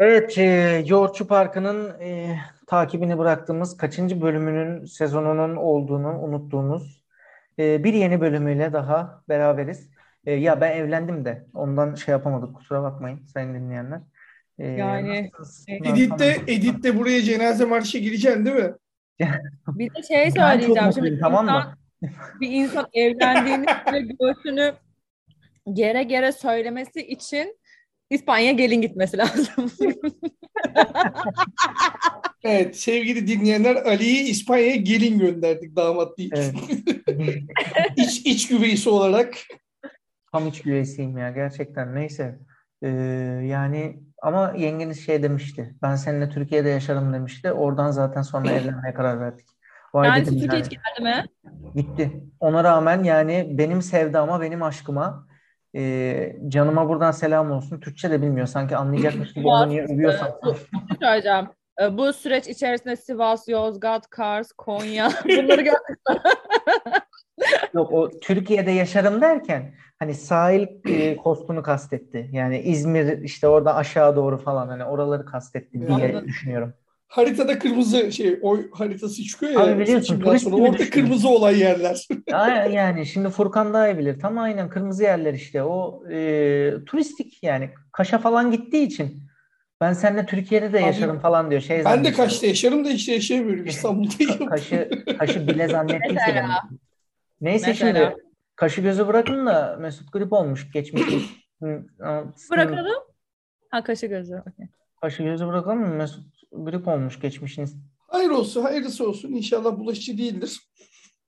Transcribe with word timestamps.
Evet, 0.00 0.38
e, 0.38 0.84
Yoğurtçu 0.86 1.26
Parkı'nın 1.26 2.00
e, 2.00 2.38
takibini 2.66 3.18
bıraktığımız 3.18 3.76
kaçıncı 3.76 4.20
bölümünün 4.22 4.84
sezonunun 4.84 5.56
olduğunu 5.56 6.22
unuttuğumuz 6.22 7.04
e, 7.58 7.84
bir 7.84 7.94
yeni 7.94 8.20
bölümüyle 8.20 8.72
daha 8.72 9.22
beraberiz. 9.28 9.90
E, 10.26 10.32
ya 10.32 10.60
ben 10.60 10.76
evlendim 10.76 11.24
de 11.24 11.46
ondan 11.54 11.94
şey 11.94 12.12
yapamadık 12.12 12.56
kusura 12.56 12.82
bakmayın 12.82 13.26
sayın 13.26 13.54
dinleyenler. 13.54 14.00
E, 14.58 14.66
Yani 14.66 15.30
nasılsınız? 15.38 15.80
Edit'te, 15.84 16.36
Edit'te 16.46 16.98
buraya 16.98 17.22
cenaze 17.22 17.64
marşı 17.64 17.98
gireceksin 17.98 18.44
değil 18.46 18.56
mi? 18.56 18.72
bir 19.68 19.94
de 19.94 20.02
şey 20.02 20.30
söyleyeceğim. 20.30 20.92
Şimdi 20.94 21.18
tamam 21.20 21.44
insan, 21.44 21.68
mı? 21.68 21.74
bir 22.40 22.50
insan 22.50 22.86
evlendiğini 22.92 23.66
ve 23.92 24.00
göğsünü 24.20 24.72
gere 25.72 26.02
gere 26.02 26.32
söylemesi 26.32 27.06
için 27.06 27.59
İspanya'ya 28.10 28.52
gelin 28.52 28.82
gitmesi 28.82 29.18
lazım. 29.18 29.70
Evet 32.44 32.76
sevgili 32.76 33.26
dinleyenler 33.26 33.76
Ali'yi 33.76 34.22
İspanya'ya 34.22 34.76
gelin 34.76 35.18
gönderdik 35.18 35.76
damat 35.76 36.18
değil. 36.18 36.32
Evet. 36.34 36.54
iç, 37.96 38.26
iç 38.26 38.48
güveysi 38.48 38.90
olarak. 38.90 39.34
Tam 40.32 40.46
iç 40.46 40.62
güveysiyim 40.62 41.18
ya 41.18 41.30
gerçekten 41.30 41.94
neyse. 41.94 42.38
Ee, 42.82 42.88
yani 43.44 44.00
ama 44.22 44.54
yengeniz 44.56 45.06
şey 45.06 45.22
demişti. 45.22 45.74
Ben 45.82 45.96
seninle 45.96 46.28
Türkiye'de 46.28 46.68
yaşarım 46.68 47.12
demişti. 47.12 47.52
Oradan 47.52 47.90
zaten 47.90 48.22
sonra 48.22 48.50
evlenmeye 48.50 48.94
karar 48.94 49.20
verdik. 49.20 49.46
Vay 49.94 50.08
Yani 50.08 50.22
dedim 50.22 50.38
Türkiye 50.40 50.52
yani. 50.52 50.64
hiç 50.64 50.70
geldi 50.70 51.02
mi? 51.02 51.24
Gitti. 51.74 52.22
Ona 52.40 52.64
rağmen 52.64 53.02
yani 53.02 53.48
benim 53.50 53.82
sevdama, 53.82 54.40
benim 54.40 54.62
aşkıma 54.62 55.26
e, 55.76 56.36
canıma 56.48 56.88
buradan 56.88 57.10
selam 57.10 57.50
olsun. 57.50 57.80
Türkçe 57.80 58.10
de 58.10 58.22
bilmiyor. 58.22 58.46
Sanki 58.46 58.76
anlayacakmış 58.76 59.32
gibi 59.34 59.46
onu 59.48 59.68
niye 59.68 59.84
övüyorsam. 59.84 60.28
Ee, 60.28 60.46
bu- 60.46 60.54
bir 60.54 61.22
şey. 61.22 61.32
Ee, 61.80 61.96
Bu 61.98 62.12
süreç 62.12 62.48
içerisinde 62.48 62.96
Sivas, 62.96 63.48
Yozgat, 63.48 64.10
Kars, 64.10 64.52
Konya 64.52 65.08
bunları 65.24 65.62
gördük. 65.62 65.98
Yok 67.74 67.92
o 67.92 68.10
Türkiye'de 68.20 68.70
yaşarım 68.70 69.20
derken 69.20 69.74
hani 69.98 70.14
sahil 70.14 70.66
e, 70.88 71.16
kostunu 71.16 71.62
kastetti. 71.62 72.28
Yani 72.32 72.58
İzmir 72.60 73.18
işte 73.22 73.48
orada 73.48 73.74
aşağı 73.74 74.16
doğru 74.16 74.38
falan 74.38 74.68
hani 74.68 74.84
oraları 74.84 75.24
kastetti 75.24 75.80
diye 75.80 75.90
Anladım. 75.90 76.24
düşünüyorum. 76.28 76.74
Haritada 77.10 77.58
kırmızı 77.58 78.12
şey 78.12 78.38
oy 78.42 78.70
haritası 78.72 79.22
çıkıyor 79.22 79.52
ya. 79.52 79.60
Abi 79.60 79.80
biliyorsun, 79.80 80.20
turist 80.20 80.44
sonra. 80.44 80.56
gibi 80.56 80.68
Orada 80.68 80.90
kırmızı 80.90 81.28
olan 81.28 81.50
yerler. 81.50 82.06
Ya, 82.26 82.64
yani 82.66 83.06
şimdi 83.06 83.28
Furkan 83.28 83.74
daha 83.74 83.88
iyi 83.88 83.98
bilir. 83.98 84.20
Tam 84.20 84.38
aynen 84.38 84.68
kırmızı 84.68 85.02
yerler 85.02 85.34
işte. 85.34 85.62
O 85.62 86.04
e, 86.10 86.72
turistik 86.86 87.42
yani 87.42 87.70
Kaş'a 87.92 88.18
falan 88.18 88.50
gittiği 88.50 88.86
için 88.86 89.22
ben 89.80 89.92
seninle 89.92 90.26
Türkiye'de 90.26 90.72
de 90.72 90.76
Abi, 90.78 90.84
yaşarım 90.84 91.18
falan 91.18 91.50
diyor. 91.50 91.60
Şey 91.60 91.84
ben 91.84 92.04
de. 92.04 92.12
Kaş'ta 92.12 92.46
yaşarım 92.46 92.84
da 92.84 92.90
işte 92.90 93.12
yaşayamıyorum 93.12 93.64
İstanbul'dayım. 93.66 94.46
Kaşı, 94.46 94.90
kaşı 95.18 95.48
bile 95.48 95.66
Mesela. 95.66 95.88
ben. 96.36 96.78
Neyse 97.40 97.66
Mesela. 97.66 98.10
şimdi 98.10 98.22
kaşı 98.56 98.80
gözü 98.80 99.06
bırakın 99.06 99.46
da 99.46 99.76
Mesut 99.80 100.12
grip 100.12 100.32
olmuş 100.32 100.72
geçmiş. 100.72 101.04
Hı, 101.62 101.84
Bırakalım. 102.50 103.02
Ha 103.70 103.84
kaşı 103.84 104.06
gözü. 104.06 104.34
okey. 104.34 104.66
Kaşı 105.00 105.22
gözü 105.22 105.46
bırakalım 105.46 105.80
mı? 105.80 105.94
Mesut 105.94 106.39
grip 106.52 106.88
olmuş 106.88 107.20
geçmişiniz. 107.20 107.76
Hayır 108.08 108.30
olsun, 108.30 108.62
hayırlısı 108.62 109.08
olsun. 109.08 109.32
İnşallah 109.32 109.78
bulaşıcı 109.78 110.18
değildir. 110.18 110.60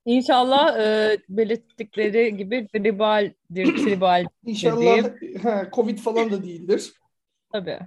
İnşallah 0.04 0.78
e, 0.80 1.16
belirttikleri 1.28 2.36
gibi 2.36 2.68
tribaldir, 2.72 3.34
tribal 3.84 4.24
İnşallah 4.46 5.04
ha, 5.42 5.68
Covid 5.72 5.98
falan 5.98 6.30
da 6.30 6.42
değildir. 6.44 6.92
tabii. 7.52 7.78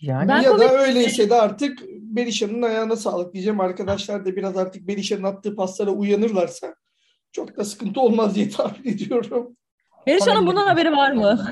Yani 0.00 0.28
Ben 0.28 0.42
ya 0.42 0.50
Covid- 0.50 0.60
da 0.60 0.78
öyleyse 0.82 1.30
de 1.30 1.34
artık 1.34 1.78
Berişan'ın 1.88 2.62
ayağına 2.62 2.96
sağlık 2.96 3.34
diyeceğim. 3.34 3.60
Arkadaşlar 3.60 4.24
da 4.24 4.36
biraz 4.36 4.56
artık 4.56 4.88
Berişan'ın 4.88 5.22
attığı 5.22 5.56
paslara 5.56 5.90
uyanırlarsa 5.90 6.74
çok 7.32 7.56
da 7.56 7.64
sıkıntı 7.64 8.00
olmaz 8.00 8.34
diye 8.34 8.48
tahmin 8.50 8.92
ediyorum. 8.92 9.56
Berişan'ın 10.06 10.46
bundan 10.46 10.66
haberi 10.66 10.92
var 10.92 11.12
mı? 11.12 11.46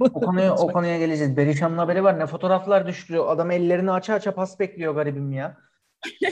o 0.00 0.20
konuya, 0.20 0.54
o 0.54 0.72
konuya 0.72 0.98
geleceğiz. 0.98 1.36
Berişan'ın 1.36 1.78
haberi 1.78 2.04
var. 2.04 2.18
Ne 2.18 2.26
fotoğraflar 2.26 2.86
düşürüyor. 2.86 3.28
Adam 3.28 3.50
ellerini 3.50 3.92
aça 3.92 4.14
aça 4.14 4.34
pas 4.34 4.60
bekliyor 4.60 4.94
garibim 4.94 5.32
ya. 5.32 5.56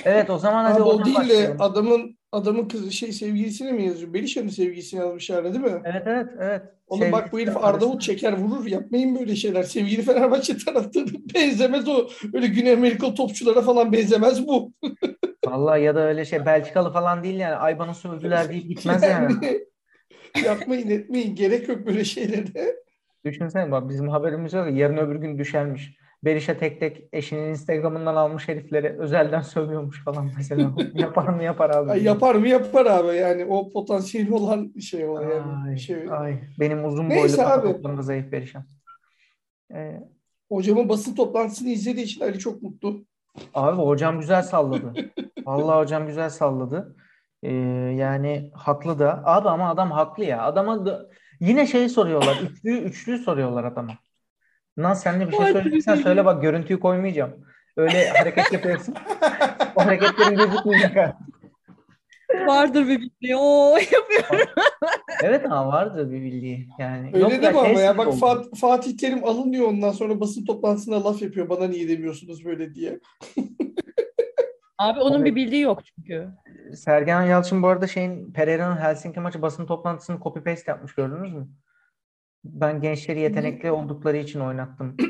Evet 0.05 0.31
o 0.31 0.39
zaman 0.39 0.65
hadi 0.65 0.83
Abi 0.83 0.83
o 0.83 1.05
değil 1.05 1.29
de 1.29 1.57
adamın 1.59 2.19
adamın 2.33 2.69
kızı 2.69 2.93
şey 2.93 3.13
sevgilisine 3.13 3.73
mi 3.73 3.87
yazıyor? 3.87 4.15
Berişan'ın 4.15 4.49
sevgilisine 4.49 5.01
yazmışlar 5.01 5.45
değil 5.45 5.65
mi? 5.65 5.83
Evet 5.85 6.03
evet 6.07 6.27
evet. 6.41 6.63
Oğlum 6.87 7.13
bak 7.13 7.33
bu 7.33 7.41
herif 7.41 7.57
Arnavut 7.57 8.03
çeker 8.03 8.33
vurur. 8.33 8.67
Yapmayın 8.67 9.19
böyle 9.19 9.37
şeyler. 9.37 9.63
Sevgili 9.63 10.03
Fenerbahçe 10.03 10.57
taraftarı 10.57 11.07
benzemez 11.35 11.89
o. 11.89 12.09
Öyle 12.35 12.47
Güney 12.47 12.73
Amerikalı 12.73 13.15
topçulara 13.15 13.63
falan 13.63 13.93
benzemez 13.93 14.49
bu. 14.49 14.73
Vallahi 15.47 15.83
ya 15.83 15.95
da 15.95 16.01
öyle 16.01 16.25
şey 16.25 16.47
Belçikalı 16.47 16.93
falan 16.93 17.25
değil 17.25 17.39
yani. 17.39 17.55
Ayban'ı 17.55 17.95
sövdüler 17.95 18.49
deyip 18.49 18.69
gitmez 18.69 19.03
yani. 19.03 19.33
Yani 19.43 19.70
yapmayın 20.45 20.91
etmeyin. 20.91 21.35
Gerek 21.35 21.69
yok 21.69 21.87
böyle 21.87 22.05
şeylere. 22.05 22.77
Düşünsene 23.25 23.71
bak 23.71 23.89
bizim 23.89 24.09
haberimiz 24.09 24.53
yok. 24.53 24.67
ya, 24.67 24.73
Yarın 24.73 24.97
öbür 24.97 25.17
gün 25.17 25.39
düşermiş. 25.39 25.97
Berişe 26.25 26.59
tek 26.59 26.81
tek 26.81 27.09
eşinin 27.13 27.49
Instagram'ından 27.49 28.15
almış 28.17 28.49
herifleri 28.49 28.99
özelden 28.99 29.41
sövüyormuş 29.41 30.05
falan 30.05 30.31
mesela. 30.37 30.73
yapar 30.95 31.29
mı 31.29 31.43
yapar 31.43 31.71
abi. 31.71 31.91
Ay, 31.91 32.03
yapar 32.03 32.35
mı 32.35 32.49
yapar 32.49 32.87
abi. 32.87 33.17
Yani 33.17 33.45
o 33.45 33.73
potansiyeli 33.73 34.35
olan 34.35 34.73
şey 34.81 35.09
o 35.09 35.21
yani. 35.21 35.69
Ay, 35.69 35.77
Şey. 35.77 35.97
ay. 36.11 36.41
Benim 36.61 36.85
uzun 36.85 37.09
Neyse 37.09 37.39
boylu 37.39 37.89
abi. 37.89 38.03
zayıf 38.03 38.33
Berişan. 38.33 38.65
Ee, 39.75 40.01
Hocamın 40.49 40.89
basın 40.89 41.15
toplantısını 41.15 41.69
izlediği 41.69 42.05
için 42.07 42.21
Ali 42.21 42.39
çok 42.39 42.63
mutlu. 42.63 43.05
Abi 43.55 43.77
hocam 43.77 44.21
güzel 44.21 44.43
salladı. 44.43 44.93
Vallahi 45.47 45.83
hocam 45.83 46.07
güzel 46.07 46.31
salladı. 46.31 46.97
Ee, 47.43 47.53
yani 47.97 48.51
haklı 48.55 48.99
da. 48.99 49.23
Abi 49.25 49.49
ama 49.49 49.71
adam 49.71 49.91
haklı 49.91 50.25
ya. 50.25 50.43
Adama 50.43 50.87
da, 50.87 51.07
yine 51.41 51.67
şey 51.67 51.89
soruyorlar. 51.89 52.37
Üçlü 52.51 52.79
üçlü 52.79 53.19
soruyorlar 53.19 53.65
adama. 53.65 53.93
Lan 54.79 54.95
sen 54.95 55.21
de 55.21 55.29
bir 55.29 55.37
şey 55.37 55.53
söyleyeceksen 55.53 55.97
söyle 55.97 56.25
bak 56.25 56.43
görüntüyü 56.43 56.81
koymayacağım. 56.81 57.45
Öyle 57.77 58.09
hareket 58.09 58.53
yapıyorsun. 58.53 58.95
o 59.77 59.85
hareketlerin 59.85 60.37
gözükmeyecek. 60.37 60.97
Vardır 62.47 62.89
bir 62.89 63.01
bildiği. 63.01 63.37
Oo 63.37 63.77
yapıyor. 63.77 64.47
Evet 65.23 65.45
ama 65.45 65.67
vardır 65.67 66.11
bir 66.11 66.23
bildiği. 66.23 66.69
Yani 66.79 67.07
Öyle 67.07 67.19
yok 67.19 67.31
değil 67.31 67.43
ya 67.43 67.51
ama 67.51 67.65
şey 67.65 67.75
ya? 67.75 67.99
Bak. 67.99 68.07
Fat- 68.07 68.57
Fatih 68.57 68.97
Terim 68.97 69.25
alınıyor 69.25 69.69
ondan 69.69 69.93
sonra 69.93 70.21
basın 70.21 70.45
toplantısında 70.45 71.05
laf 71.05 71.23
yapıyor. 71.23 71.49
Bana 71.49 71.69
niye 71.69 71.89
demiyorsunuz 71.89 72.45
böyle 72.45 72.75
diye. 72.75 73.01
Abi 74.81 75.01
onun 75.01 75.25
bir 75.25 75.35
bildiği 75.35 75.63
yok 75.63 75.83
çünkü. 75.85 76.29
Sergen 76.75 77.23
Yalçın 77.23 77.63
bu 77.63 77.69
arada 77.69 77.87
şeyin 77.87 78.33
Pereira'nın 78.33 78.77
Helsinki 78.77 79.21
maçı 79.21 79.43
basın 79.43 79.67
toplantısını 79.67 80.21
copy 80.21 80.41
paste 80.41 80.71
yapmış 80.71 80.95
gördünüz 80.95 81.33
mü? 81.33 81.49
Ben 82.45 82.81
gençleri 82.81 83.21
yetenekli 83.21 83.71
oldukları 83.71 84.17
için 84.17 84.41
oynattım. 84.41 84.97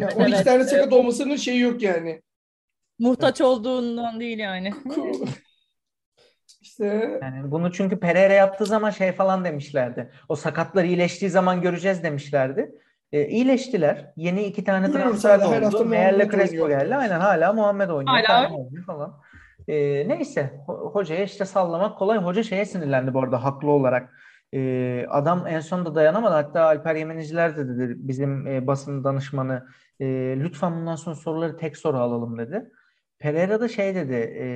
Ya 0.00 0.08
12 0.16 0.34
Evet. 0.34 0.44
tane 0.44 0.64
sakat 0.64 0.92
olmasının 0.92 1.36
şeyi 1.36 1.60
yok 1.60 1.82
yani. 1.82 2.22
Muhtaç 2.98 3.40
olduğundan 3.40 4.20
değil 4.20 4.38
yani. 4.38 4.72
işte 6.60 7.18
Yani 7.22 7.50
bunu 7.50 7.72
çünkü 7.72 8.00
Pereira 8.00 8.32
yaptığı 8.32 8.66
zaman 8.66 8.90
şey 8.90 9.12
falan 9.12 9.44
demişlerdi. 9.44 10.10
O 10.28 10.36
sakatlar 10.36 10.84
iyileştiği 10.84 11.30
zaman 11.30 11.62
göreceğiz 11.62 12.02
demişlerdi. 12.02 12.74
E, 13.14 13.26
iyileştiler. 13.28 14.12
Yeni 14.16 14.42
iki 14.44 14.64
tane 14.64 14.92
transfer 14.92 15.38
her 15.40 15.46
oldu. 15.46 15.64
hafta 15.64 15.84
Meğerle 15.84 16.28
Crespo 16.30 16.62
oynuyor. 16.62 16.80
geldi. 16.80 16.96
Aynen 16.96 17.20
hala 17.20 17.52
Muhammed 17.52 17.88
oynuyor. 17.88 18.16
Hala. 18.26 18.54
Oynuyor 18.56 18.84
falan. 18.84 19.20
E, 19.68 19.74
neyse. 20.08 20.52
Ho- 20.66 20.92
hocaya 20.94 21.24
işte 21.24 21.44
sallamak 21.44 21.98
kolay. 21.98 22.18
Hoca 22.18 22.42
şeye 22.42 22.64
sinirlendi 22.64 23.14
bu 23.14 23.20
arada 23.22 23.44
haklı 23.44 23.70
olarak. 23.70 24.14
E, 24.54 25.06
adam 25.10 25.46
en 25.48 25.60
sonunda 25.60 25.94
dayanamadı. 25.94 26.34
Hatta 26.34 26.62
Alper 26.64 26.94
Yemeniciler 26.94 27.56
de 27.56 27.68
dedi 27.68 27.94
bizim 27.96 28.46
e, 28.46 28.66
basın 28.66 29.04
danışmanı 29.04 29.66
e, 30.00 30.06
lütfen 30.40 30.76
bundan 30.76 30.96
sonra 30.96 31.16
soruları 31.16 31.56
tek 31.56 31.76
soru 31.76 31.98
alalım 31.98 32.38
dedi. 32.38 32.70
Pereira 33.18 33.60
da 33.60 33.68
şey 33.68 33.94
dedi 33.94 34.14
e, 34.14 34.46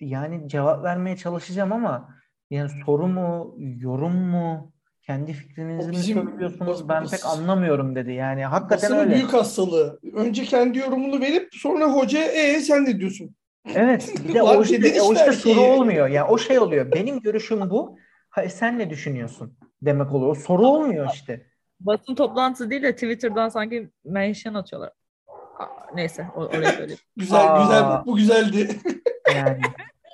yani 0.00 0.48
cevap 0.48 0.84
vermeye 0.84 1.16
çalışacağım 1.16 1.72
ama 1.72 2.08
yani 2.50 2.70
soru 2.86 3.06
mu 3.06 3.54
yorum 3.58 4.14
mu 4.16 4.72
kendi 5.08 5.32
fikrinizi 5.32 6.14
mi 6.14 6.22
söylüyorsunuz 6.24 6.88
ben 6.88 7.06
pek 7.06 7.26
anlamıyorum 7.26 7.96
dedi. 7.96 8.12
Yani 8.12 8.44
hakikaten 8.44 8.92
öyle. 8.96 9.14
büyük 9.14 9.32
hastalığı. 9.32 10.00
Önce 10.14 10.44
kendi 10.44 10.78
yorumunu 10.78 11.20
verip 11.20 11.48
sonra 11.52 11.84
hoca 11.92 12.18
e 12.18 12.60
sen 12.60 12.84
ne 12.84 13.00
diyorsun? 13.00 13.34
Evet 13.74 14.14
bir 14.28 14.34
de 14.34 14.42
o 14.42 14.62
işte, 14.62 15.02
o 15.02 15.14
işte 15.14 15.32
soru 15.32 15.60
olmuyor. 15.60 16.08
Yani 16.08 16.30
o 16.30 16.38
şey 16.38 16.58
oluyor. 16.58 16.92
Benim 16.92 17.20
görüşüm 17.20 17.70
bu. 17.70 17.98
Ha, 18.30 18.48
sen 18.48 18.78
ne 18.78 18.90
düşünüyorsun 18.90 19.56
demek 19.82 20.12
oluyor. 20.12 20.30
O 20.30 20.34
soru 20.34 20.66
olmuyor 20.66 21.08
işte. 21.14 21.46
Basın 21.80 22.14
toplantısı 22.14 22.70
değil 22.70 22.82
de 22.82 22.92
Twitter'dan 22.94 23.48
sanki 23.48 23.90
mention 24.04 24.54
atıyorlar. 24.54 24.92
Aa, 25.58 25.94
Neyse 25.94 26.26
o- 26.36 26.44
oraya 26.44 26.72
söyleyeyim. 26.76 27.00
Güzel 27.16 27.54
Aa. 27.54 27.62
güzel 27.62 28.06
bu 28.06 28.16
güzeldi. 28.16 28.68
Yani 29.34 29.60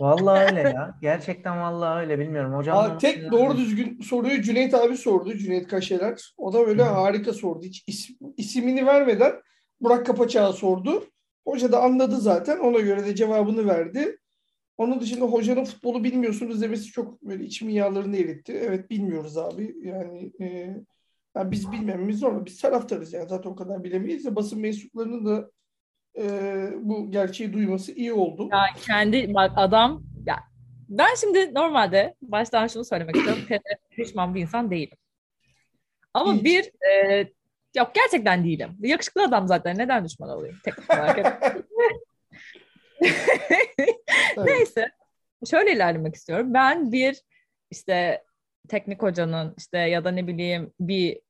Vallahi 0.00 0.44
öyle 0.44 0.60
ya. 0.60 0.98
Gerçekten 1.02 1.60
vallahi 1.60 2.00
öyle 2.00 2.18
bilmiyorum. 2.18 2.54
Hocam 2.54 2.78
Aa, 2.78 2.98
tek 2.98 3.32
doğru 3.32 3.56
düzgün 3.56 4.00
soruyu 4.00 4.42
Cüneyt 4.42 4.74
abi 4.74 4.96
sordu. 4.96 5.34
Cüneyt 5.34 5.68
Kaşeler. 5.68 6.34
O 6.36 6.52
da 6.52 6.66
böyle 6.66 6.82
Hı. 6.82 6.86
harika 6.86 7.32
sordu. 7.32 7.64
Hiç 7.64 7.84
is- 7.88 8.16
isimini 8.36 8.86
vermeden 8.86 9.32
Burak 9.80 10.06
Kapaçak'a 10.06 10.52
sordu. 10.52 11.04
Hoca 11.46 11.72
da 11.72 11.82
anladı 11.82 12.16
zaten. 12.16 12.58
Ona 12.58 12.80
göre 12.80 13.06
de 13.06 13.14
cevabını 13.14 13.66
verdi. 13.66 14.18
Onun 14.78 15.00
dışında 15.00 15.24
hocanın 15.24 15.64
futbolu 15.64 16.04
bilmiyorsunuz 16.04 16.62
demesi 16.62 16.84
çok 16.84 17.22
böyle 17.22 17.44
içimin 17.44 17.72
yağlarını 17.72 18.16
eritti. 18.16 18.52
Evet 18.66 18.90
bilmiyoruz 18.90 19.38
abi. 19.38 19.74
Yani, 19.82 20.32
e, 20.40 20.46
yani 21.36 21.50
biz 21.50 21.72
bilmememiz 21.72 22.22
normal. 22.22 22.44
Biz 22.46 22.60
taraftarız 22.60 23.12
yani 23.12 23.28
zaten 23.28 23.50
o 23.50 23.56
kadar 23.56 23.84
bilemeyiz 23.84 24.24
de 24.24 24.36
basın 24.36 24.60
mensuplarının 24.60 25.26
da 25.26 25.50
e, 26.18 26.24
bu 26.80 27.10
gerçeği 27.10 27.52
duyması 27.52 27.92
iyi 27.92 28.12
oldu. 28.12 28.48
Ya 28.52 28.66
kendi 28.86 29.34
bak 29.34 29.52
adam 29.56 30.02
ya 30.26 30.36
ben 30.88 31.14
şimdi 31.20 31.54
normalde 31.54 32.14
baştan 32.22 32.66
şunu 32.66 32.84
söylemek 32.84 33.16
istiyorum. 33.16 33.42
Düşman 33.98 34.34
bir 34.34 34.40
insan 34.40 34.70
değilim. 34.70 34.98
Ama 36.14 36.34
Hiç. 36.34 36.44
bir 36.44 36.70
e, 36.90 37.26
yok 37.76 37.90
gerçekten 37.94 38.44
değilim. 38.44 38.76
Yakışıklı 38.80 39.22
adam 39.22 39.48
zaten 39.48 39.78
neden 39.78 40.04
düşman 40.04 40.30
olayım? 40.30 40.56
Teknik 40.64 40.90
olarak. 40.90 41.54
Neyse. 44.44 44.90
Şöyle 45.50 45.72
ilerlemek 45.72 46.14
istiyorum. 46.14 46.54
Ben 46.54 46.92
bir 46.92 47.20
işte 47.70 48.24
teknik 48.68 49.02
hocanın 49.02 49.54
işte 49.58 49.78
ya 49.78 50.04
da 50.04 50.10
ne 50.10 50.26
bileyim 50.26 50.72
bir 50.80 51.20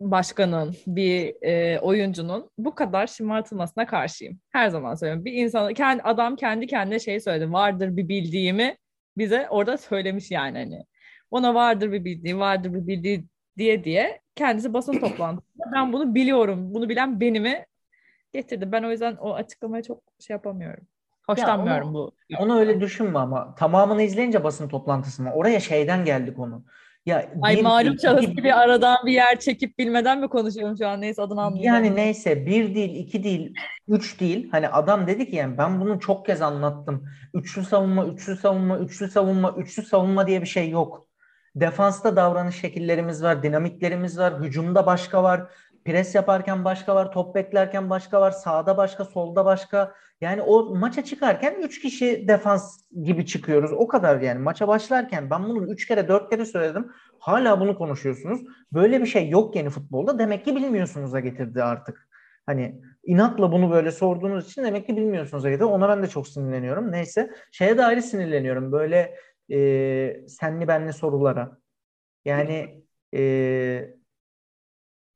başkanın, 0.00 0.74
bir 0.86 1.34
e, 1.42 1.80
oyuncunun 1.80 2.50
bu 2.58 2.74
kadar 2.74 3.06
şımartılmasına 3.06 3.86
karşıyım. 3.86 4.40
Her 4.50 4.68
zaman 4.68 4.94
söylüyorum. 4.94 5.24
Bir 5.24 5.32
insan, 5.32 5.74
kendi, 5.74 6.02
adam 6.02 6.36
kendi 6.36 6.66
kendine 6.66 6.98
şey 6.98 7.20
söyledi. 7.20 7.52
Vardır 7.52 7.96
bir 7.96 8.08
bildiğimi 8.08 8.76
bize 9.18 9.48
orada 9.50 9.76
söylemiş 9.76 10.30
yani 10.30 10.58
hani. 10.58 10.84
Ona 11.30 11.54
vardır 11.54 11.92
bir 11.92 12.04
bildiği, 12.04 12.38
vardır 12.38 12.74
bir 12.74 12.86
bildiği 12.86 13.24
diye 13.58 13.84
diye 13.84 14.20
kendisi 14.34 14.72
basın 14.72 15.00
toplantısında 15.00 15.64
ben 15.74 15.92
bunu 15.92 16.14
biliyorum. 16.14 16.74
Bunu 16.74 16.88
bilen 16.88 17.20
benimi 17.20 17.66
getirdi. 18.32 18.72
Ben 18.72 18.82
o 18.82 18.90
yüzden 18.90 19.16
o 19.16 19.34
açıklamaya 19.34 19.82
çok 19.82 20.02
şey 20.18 20.34
yapamıyorum. 20.34 20.86
Hoşlanmıyorum 21.26 21.94
bu. 21.94 22.12
Onu 22.38 22.58
öyle 22.58 22.80
düşünme 22.80 23.18
ama 23.18 23.54
tamamını 23.54 24.02
izleyince 24.02 24.44
basın 24.44 24.68
toplantısını 24.68 25.32
oraya 25.32 25.60
şeyden 25.60 26.04
geldik 26.04 26.38
onu. 26.38 26.64
Ya 27.08 27.30
Ay 27.42 27.56
bir 27.56 27.62
malum 27.62 27.86
değil, 27.86 27.98
şahıs 28.02 28.22
iki 28.22 28.34
gibi 28.34 28.54
aradan 28.54 28.96
bir 29.06 29.12
yer 29.12 29.40
çekip 29.40 29.78
bilmeden 29.78 30.20
mi 30.20 30.28
konuşuyorum 30.28 30.76
şu 30.78 30.88
an 30.88 31.00
neyse 31.00 31.22
adını 31.22 31.42
anlayacağım. 31.42 31.84
Yani 31.84 31.96
neyse 31.96 32.46
bir 32.46 32.74
değil, 32.74 32.94
iki 32.94 33.24
değil, 33.24 33.54
üç 33.88 34.20
değil. 34.20 34.48
Hani 34.50 34.68
adam 34.68 35.06
dedi 35.06 35.30
ki 35.30 35.36
yani 35.36 35.58
ben 35.58 35.80
bunu 35.80 36.00
çok 36.00 36.26
kez 36.26 36.42
anlattım. 36.42 37.04
Üçlü 37.34 37.64
savunma, 37.64 38.06
üçlü 38.06 38.36
savunma, 38.36 38.78
üçlü 38.78 39.08
savunma, 39.08 39.54
üçlü 39.56 39.82
savunma 39.82 40.26
diye 40.26 40.40
bir 40.40 40.46
şey 40.46 40.70
yok. 40.70 41.06
Defansta 41.56 42.16
davranış 42.16 42.60
şekillerimiz 42.60 43.22
var, 43.22 43.42
dinamiklerimiz 43.42 44.18
var, 44.18 44.40
hücumda 44.40 44.86
başka 44.86 45.22
var, 45.22 45.42
pres 45.84 46.14
yaparken 46.14 46.64
başka 46.64 46.94
var, 46.94 47.12
top 47.12 47.34
beklerken 47.34 47.90
başka 47.90 48.20
var, 48.20 48.30
sağda 48.30 48.76
başka, 48.76 49.04
solda 49.04 49.44
başka. 49.44 49.94
Yani 50.20 50.42
o 50.42 50.74
maça 50.74 51.04
çıkarken 51.04 51.54
üç 51.62 51.80
kişi 51.80 52.28
defans 52.28 52.80
gibi 53.04 53.26
çıkıyoruz. 53.26 53.72
O 53.72 53.88
kadar 53.88 54.20
yani. 54.20 54.38
Maça 54.38 54.68
başlarken 54.68 55.30
ben 55.30 55.44
bunu 55.44 55.72
üç 55.72 55.86
kere, 55.86 56.08
dört 56.08 56.30
kere 56.30 56.44
söyledim. 56.44 56.92
Hala 57.18 57.60
bunu 57.60 57.78
konuşuyorsunuz. 57.78 58.40
Böyle 58.72 59.00
bir 59.00 59.06
şey 59.06 59.28
yok 59.28 59.56
yeni 59.56 59.70
futbolda. 59.70 60.18
Demek 60.18 60.44
ki 60.44 60.56
bilmiyorsunuz'a 60.56 61.20
getirdi 61.20 61.62
artık. 61.62 62.08
Hani 62.46 62.80
inatla 63.04 63.52
bunu 63.52 63.70
böyle 63.70 63.90
sorduğunuz 63.90 64.50
için 64.50 64.64
demek 64.64 64.86
ki 64.86 64.96
bilmiyorsunuz'a 64.96 65.48
getirdi. 65.50 65.64
Ona 65.64 65.88
ben 65.88 66.02
de 66.02 66.06
çok 66.06 66.28
sinirleniyorum. 66.28 66.92
Neyse. 66.92 67.30
Şeye 67.52 67.78
de 67.78 67.84
ayrı 67.84 68.02
sinirleniyorum. 68.02 68.72
Böyle 68.72 69.14
e, 69.50 70.28
senli 70.28 70.68
benli 70.68 70.92
sorulara. 70.92 71.58
Yani 72.24 72.84
e, 73.14 73.97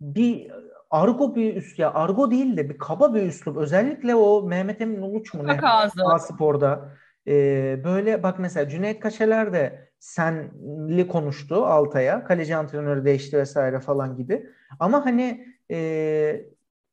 bir 0.03 0.51
argo 0.91 1.35
bir 1.35 1.57
üst 1.57 1.79
ya 1.79 1.95
argo 1.95 2.31
değil 2.31 2.57
de 2.57 2.71
bir 2.71 2.79
kaba 2.79 3.15
bir 3.15 3.23
üslup. 3.23 3.57
Özellikle 3.57 4.15
o 4.15 4.43
Mehmet 4.43 4.81
Emin 4.81 5.03
Uluç 5.03 5.35
mu 5.35 5.47
ne? 5.47 5.59
A-Spor'da. 6.05 6.89
Ee, 7.27 7.81
böyle 7.85 8.23
bak 8.23 8.39
mesela 8.39 8.69
Cüneyt 8.69 9.01
Kaşeler 9.01 9.53
de 9.53 9.89
senli 9.99 11.09
konuştu 11.09 11.55
Altay'a. 11.67 12.25
Kaleci 12.25 12.57
antrenörü 12.57 13.05
değişti 13.05 13.39
vesaire 13.39 13.81
falan 13.81 14.17
gibi. 14.17 14.47
Ama 14.81 15.07
hani 15.07 15.47
e, 15.71 16.47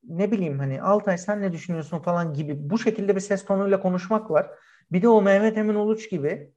ne 0.08 0.30
bileyim 0.30 0.58
hani 0.58 0.82
Altay 0.82 1.18
sen 1.18 1.42
ne 1.42 1.52
düşünüyorsun 1.52 1.98
falan 1.98 2.34
gibi 2.34 2.70
bu 2.70 2.78
şekilde 2.78 3.16
bir 3.16 3.20
ses 3.20 3.44
tonuyla 3.44 3.80
konuşmak 3.80 4.30
var. 4.30 4.50
Bir 4.92 5.02
de 5.02 5.08
o 5.08 5.22
Mehmet 5.22 5.58
Emin 5.58 5.74
Uluç 5.74 6.10
gibi. 6.10 6.52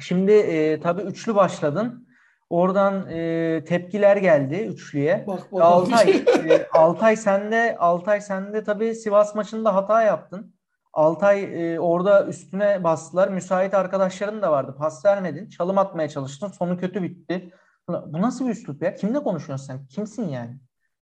Şimdi 0.00 0.32
e, 0.32 0.80
tabii 0.80 1.02
üçlü 1.02 1.34
başladın. 1.34 2.08
Oradan 2.50 3.10
e, 3.10 3.64
tepkiler 3.64 4.16
geldi 4.16 4.54
üçlüye. 4.54 5.24
Bak 5.26 5.52
bak. 5.52 5.62
Altay, 5.62 6.10
e, 6.50 6.68
Altay 6.72 7.16
sende 7.16 7.76
Altay 7.78 8.20
sende 8.20 8.64
tabii 8.64 8.94
Sivas 8.94 9.34
maçında 9.34 9.74
hata 9.74 10.02
yaptın. 10.02 10.54
Altay 10.92 11.74
e, 11.74 11.80
orada 11.80 12.26
üstüne 12.26 12.84
bastılar. 12.84 13.28
Müsait 13.28 13.74
arkadaşların 13.74 14.42
da 14.42 14.52
vardı. 14.52 14.74
Pas 14.78 15.04
vermedin. 15.04 15.48
Çalım 15.48 15.78
atmaya 15.78 16.08
çalıştın. 16.08 16.48
Sonu 16.48 16.78
kötü 16.78 17.02
bitti. 17.02 17.50
Bu 17.88 18.22
nasıl 18.22 18.46
bir 18.46 18.52
üslup 18.52 18.82
ya? 18.82 18.94
Kimle 18.94 19.18
konuşuyorsun 19.18 19.66
sen? 19.66 19.86
Kimsin 19.86 20.28
yani? 20.28 20.56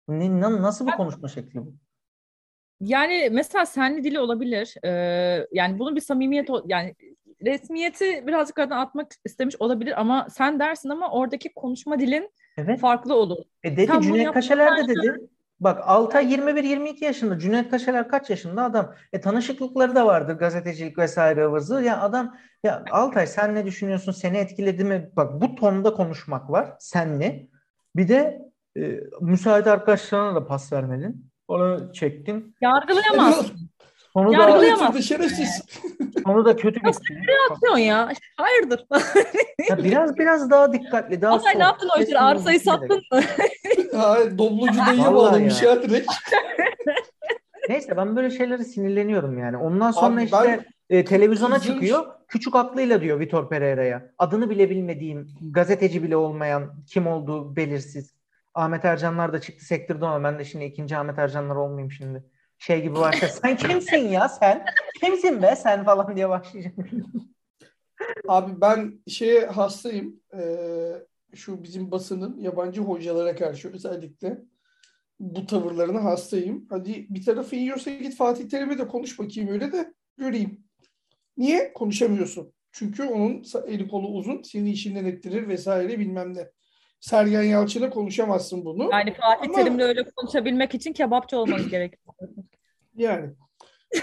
Ne, 0.08 0.40
na- 0.40 0.62
nasıl 0.62 0.86
bir 0.86 0.92
konuşma 0.92 1.28
şekli 1.28 1.60
bu? 1.60 1.74
Yani 2.80 3.28
mesela 3.32 3.66
senli 3.66 4.04
dili 4.04 4.20
olabilir. 4.20 4.74
Ee, 4.84 5.46
yani 5.52 5.78
bunun 5.78 5.96
bir 5.96 6.00
samimiyet 6.00 6.48
yani 6.66 6.94
resmiyeti 7.44 8.26
birazcık 8.26 8.58
aradan 8.58 8.78
atmak 8.78 9.06
istemiş 9.24 9.56
olabilir 9.58 10.00
ama 10.00 10.26
sen 10.30 10.60
dersin 10.60 10.88
ama 10.88 11.10
oradaki 11.10 11.54
konuşma 11.54 11.98
dilin 11.98 12.30
Evet. 12.56 12.80
farklı 12.80 13.14
olur. 13.14 13.36
E 13.64 13.76
dedi 13.76 13.92
bunu 13.92 14.02
Cüneyt 14.02 14.32
Kaşeler 14.32 14.78
de 14.78 14.88
dedi. 14.88 15.28
Bak 15.60 15.80
Altay 15.84 16.34
21-22 16.34 17.04
yaşında. 17.04 17.38
Cüneyt 17.38 17.70
Kaşeler 17.70 18.08
kaç 18.08 18.30
yaşında 18.30 18.64
adam? 18.64 18.94
E 19.12 19.20
tanışıklıkları 19.20 19.94
da 19.94 20.06
vardır 20.06 20.34
gazetecilik 20.34 20.98
vesaire 20.98 21.44
ıvızı. 21.44 21.82
Ya 21.82 22.00
adam 22.00 22.36
ya 22.64 22.84
Altay 22.90 23.26
sen 23.26 23.54
ne 23.54 23.66
düşünüyorsun? 23.66 24.12
Seni 24.12 24.36
etkiledi 24.36 24.84
mi? 24.84 25.10
Bak 25.16 25.40
bu 25.40 25.54
tonda 25.54 25.94
konuşmak 25.94 26.50
var. 26.50 26.72
Senli. 26.78 27.50
Bir 27.96 28.08
de 28.08 28.42
e, 28.76 29.00
müsait 29.20 29.66
arkadaşlarına 29.66 30.34
da 30.34 30.46
pas 30.46 30.72
vermedin. 30.72 31.30
Onu 31.48 31.92
çektin. 31.92 32.56
Yargılayamazsın. 32.60 33.69
Sonu 34.12 34.28
da, 34.28 34.32
Yargılayamaz. 34.32 34.80
Getirdi 34.86 35.02
şerefsiz. 35.02 35.62
sonu 36.26 36.44
da 36.44 36.56
kötü 36.56 36.80
bitti. 36.84 37.14
Yapıyorsun 37.50 37.78
ya. 37.78 38.12
Hayırdır? 38.36 38.86
Ya 39.68 39.78
biraz 39.84 40.16
biraz 40.18 40.50
daha 40.50 40.72
dikkatli, 40.72 41.22
daha 41.22 41.32
Altay 41.34 41.58
ne 41.58 41.62
yaptın 41.62 41.88
o 41.88 41.92
işleri? 41.92 42.04
Sesini 42.06 42.18
Arsayı 42.20 42.60
sattın 42.60 43.02
mı? 43.12 43.20
Ha, 44.00 44.16
Doblocu 44.38 44.78
dayıya 44.86 45.14
Vallahi 45.14 45.32
bağlamış 45.32 45.62
ya. 45.62 45.82
direkt. 45.82 46.12
Neyse 47.68 47.96
ben 47.96 48.16
böyle 48.16 48.30
şeylere 48.30 48.64
sinirleniyorum 48.64 49.38
yani. 49.38 49.56
Ondan 49.56 49.90
sonra 49.90 50.14
Abi 50.14 50.24
işte 50.24 50.64
ben- 50.90 50.96
e, 50.96 51.04
televizyona 51.04 51.54
Kızıl- 51.54 51.72
çıkıyor. 51.72 52.06
Küçük 52.28 52.56
aklıyla 52.56 53.00
diyor 53.00 53.20
Vitor 53.20 53.48
Pereira'ya. 53.48 54.10
Adını 54.18 54.50
bile 54.50 54.70
bilmediğim, 54.70 55.28
gazeteci 55.50 56.02
bile 56.02 56.16
olmayan, 56.16 56.74
kim 56.86 57.06
olduğu 57.06 57.56
belirsiz. 57.56 58.14
Ahmet 58.54 58.84
Ercanlar 58.84 59.32
da 59.32 59.40
çıktı 59.40 59.64
sektirdi 59.64 60.06
ama 60.06 60.24
ben 60.24 60.38
de 60.38 60.44
şimdi 60.44 60.64
ikinci 60.64 60.96
Ahmet 60.96 61.18
Ercanlar 61.18 61.56
olmayayım 61.56 61.90
şimdi. 61.92 62.24
Şey 62.60 62.82
gibi 62.82 62.94
başla. 62.94 63.28
Sen 63.28 63.56
kimsin 63.56 64.08
ya 64.08 64.28
sen? 64.28 64.64
Kimsin 65.00 65.42
be 65.42 65.56
sen 65.56 65.84
falan 65.84 66.16
diye 66.16 66.28
başlayacağım. 66.28 66.76
Abi 68.28 68.60
ben 68.60 69.00
şeye 69.08 69.46
hastayım. 69.46 70.20
Ee, 70.34 70.92
şu 71.34 71.62
bizim 71.62 71.90
basının 71.90 72.38
yabancı 72.38 72.80
hocalara 72.80 73.36
karşı 73.36 73.72
özellikle 73.72 74.38
bu 75.20 75.46
tavırlarına 75.46 76.04
hastayım. 76.04 76.66
Hadi 76.70 77.06
bir 77.10 77.24
tarafı 77.24 77.56
yiyorsa 77.56 77.90
git 77.90 78.16
Fatih 78.16 78.48
Terim'e 78.48 78.78
de 78.78 78.88
konuş 78.88 79.18
bakayım 79.18 79.50
öyle 79.50 79.72
de 79.72 79.94
göreyim. 80.16 80.64
Niye? 81.36 81.72
Konuşamıyorsun. 81.72 82.52
Çünkü 82.72 83.02
onun 83.04 83.44
eli 83.66 83.88
kolu 83.88 84.08
uzun, 84.08 84.42
seni 84.42 84.70
işinden 84.70 85.04
ettirir 85.04 85.48
vesaire 85.48 85.98
bilmem 85.98 86.34
ne. 86.34 86.50
Sergen 87.00 87.42
Yalçın'a 87.42 87.90
konuşamazsın 87.90 88.64
bunu. 88.64 88.88
Yani 88.92 89.14
Fatih 89.14 89.48
Ama- 89.48 89.54
Terim'le 89.54 89.78
öyle 89.80 90.04
konuşabilmek 90.16 90.74
için 90.74 90.92
kebapçı 90.92 91.38
olmanız 91.38 91.68
gerekiyor. 91.68 92.14
Yani 93.00 93.30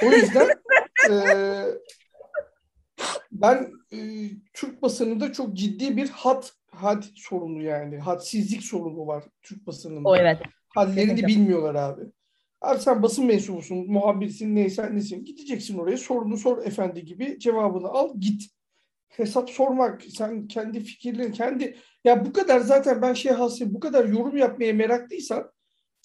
o 0.04 0.12
yüzden 0.12 0.50
eee, 1.10 1.66
ben 3.32 3.72
eee, 3.92 4.30
Türk 4.54 4.82
basınında 4.82 5.34
çok 5.34 5.54
ciddi 5.54 5.98
bir 5.98 6.10
hat 6.10 6.54
had 6.72 7.04
sorunu 7.16 7.64
yani. 7.64 7.98
Hadsizlik 8.00 8.64
sorunu 8.64 9.08
var 9.08 9.24
Türk 9.42 9.68
basınında. 9.68 10.10
O 10.10 10.16
evet. 10.16 10.38
Hadlerini 10.68 11.28
bilmiyorlar 11.28 11.76
abi. 11.76 12.02
Abi 12.62 12.80
sen 12.80 13.04
basın 13.04 13.26
mensubusun, 13.26 13.92
muhabirsin, 13.92 14.56
neysen 14.56 14.96
nesin. 14.96 15.26
Gideceksin 15.26 15.78
oraya 15.78 15.98
sorunu 15.98 16.38
sor 16.38 16.66
efendi 16.66 17.06
gibi 17.06 17.40
cevabını 17.40 17.88
al 17.88 18.10
git. 18.20 18.44
Hesap 19.08 19.50
sormak, 19.50 20.04
sen 20.04 20.48
kendi 20.48 20.80
fikirlerin, 20.80 21.32
kendi... 21.32 21.78
Ya 22.04 22.26
bu 22.26 22.34
kadar 22.34 22.60
zaten 22.60 23.02
ben 23.02 23.14
şey 23.14 23.32
hastayım, 23.32 23.74
bu 23.74 23.80
kadar 23.80 24.06
yorum 24.06 24.38
yapmaya 24.38 24.74
meraklıysan 24.74 25.52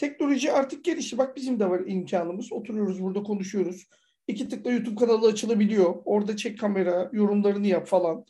teknoloji 0.02 0.52
artık 0.52 0.84
gelişti. 0.84 1.18
Bak 1.18 1.36
bizim 1.36 1.60
de 1.60 1.70
var 1.70 1.80
imkanımız. 1.86 2.52
Oturuyoruz 2.52 3.02
burada 3.02 3.22
konuşuyoruz. 3.22 3.86
iki 4.28 4.48
tıkla 4.48 4.70
YouTube 4.70 4.94
kanalı 4.94 5.28
açılabiliyor. 5.28 5.94
Orada 6.04 6.36
çek 6.36 6.58
kamera, 6.60 7.10
yorumlarını 7.12 7.66
yap 7.66 7.86
falan. 7.86 8.24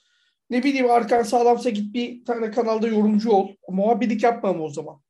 Ne 0.51 0.63
bileyim 0.63 0.91
arkan 0.91 1.23
sağlamsa 1.23 1.71
git 1.71 1.95
bir 1.95 2.25
tane 2.25 2.51
kanalda 2.51 2.89
yorumcu 2.89 3.31
ol. 3.31 3.49
Muhabirlik 3.69 4.23
yapma 4.23 4.49
ama 4.49 4.65
o 4.65 4.69
zaman. 4.69 5.01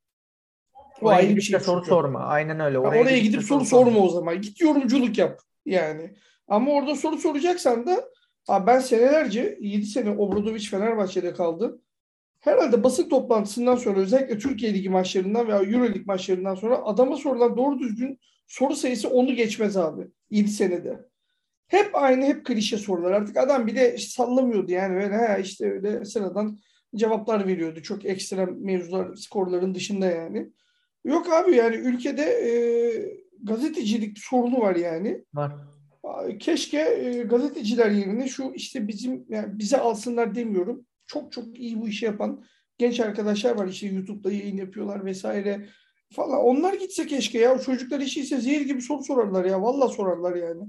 O 1.01 1.07
Oraya 1.07 1.17
ayrı 1.17 1.37
bir 1.37 1.41
şey 1.41 1.61
soru 1.61 1.77
çünkü. 1.81 1.89
sorma. 1.89 2.19
Aynen 2.21 2.61
öyle. 2.61 2.75
Ya 2.75 2.81
Oraya, 2.81 3.03
Oraya 3.03 3.19
gidip 3.19 3.33
gidip 3.33 3.49
soru 3.49 3.65
sorma 3.65 3.99
o 4.01 4.09
zaman. 4.09 4.41
Git 4.41 4.61
yorumculuk 4.61 5.19
yap 5.19 5.41
yani. 5.67 6.15
Ama 6.49 6.71
orada 6.73 6.97
soru 6.97 7.19
soracaksan 7.19 7.87
da 7.87 8.05
abi 8.49 8.67
ben 8.67 8.79
senelerce 8.81 9.59
7 9.61 9.87
sene 9.87 10.11
Obradoviç 10.11 10.71
Fenerbahçe'de 10.71 11.33
kaldı. 11.35 11.81
Herhalde 12.43 12.85
basın 12.85 13.09
toplantısından 13.09 13.77
sonra 13.77 14.01
özellikle 14.01 14.39
Türkiye 14.39 14.75
Ligi 14.75 14.89
maçlarından 14.89 15.49
veya 15.49 15.63
Euro 15.63 15.95
Lig 15.95 16.07
maçlarından 16.07 16.55
sonra 16.55 16.85
adama 16.85 17.17
sorulan 17.17 17.57
doğru 17.57 17.79
düzgün 17.79 18.19
soru 18.47 18.77
sayısı 18.77 19.11
onu 19.11 19.35
geçmez 19.35 19.77
abi. 19.77 20.09
7 20.31 20.49
senede. 20.49 21.01
Hep 21.67 21.91
aynı 21.93 22.25
hep 22.25 22.47
klişe 22.47 22.77
sorular. 22.77 23.13
Artık 23.13 23.37
adam 23.37 23.67
bile 23.67 23.99
sallamıyordu 23.99 24.73
yani 24.73 24.95
böyle 24.95 25.17
ha 25.17 25.39
işte 25.39 25.73
öyle 25.73 26.05
sıradan 26.05 26.59
cevaplar 26.97 27.47
veriyordu. 27.47 27.83
Çok 27.83 28.05
ekstrem 28.05 28.57
mevzular 28.65 29.17
skorların 29.17 29.75
dışında 29.75 30.07
yani. 30.07 30.51
Yok 31.05 31.33
abi 31.33 31.57
yani 31.57 31.77
ülkede 31.77 32.23
e, 32.23 32.53
gazetecilik 33.43 34.19
sorunu 34.19 34.61
var 34.61 34.77
yani. 34.77 35.25
Var. 35.35 35.53
Keşke 36.39 36.79
e, 36.79 37.23
gazeteciler 37.23 37.91
yerine 37.91 38.29
şu 38.29 38.53
işte 38.55 38.89
bizim 38.89 39.25
yani 39.29 39.59
bize 39.59 39.79
alsınlar 39.79 40.35
demiyorum. 40.35 40.87
Çok 41.13 41.33
çok 41.33 41.59
iyi 41.59 41.81
bu 41.81 41.89
işi 41.89 42.05
yapan 42.05 42.45
genç 42.79 43.01
arkadaşlar 43.01 43.57
var 43.57 43.69
işte 43.69 43.87
YouTube'da 43.87 44.33
yayın 44.33 44.57
yapıyorlar 44.57 45.05
vesaire 45.05 45.69
falan. 46.13 46.41
Onlar 46.41 46.75
gitse 46.75 47.07
keşke 47.07 47.39
ya. 47.39 47.55
O 47.55 47.59
çocuklar 47.59 48.01
işi 48.01 48.21
ise 48.21 48.41
zehir 48.41 48.61
gibi 48.61 48.83
soru 48.83 49.05
sorarlar 49.05 49.45
ya. 49.45 49.63
Vallahi 49.63 49.95
sorarlar 49.95 50.37
yani. 50.37 50.63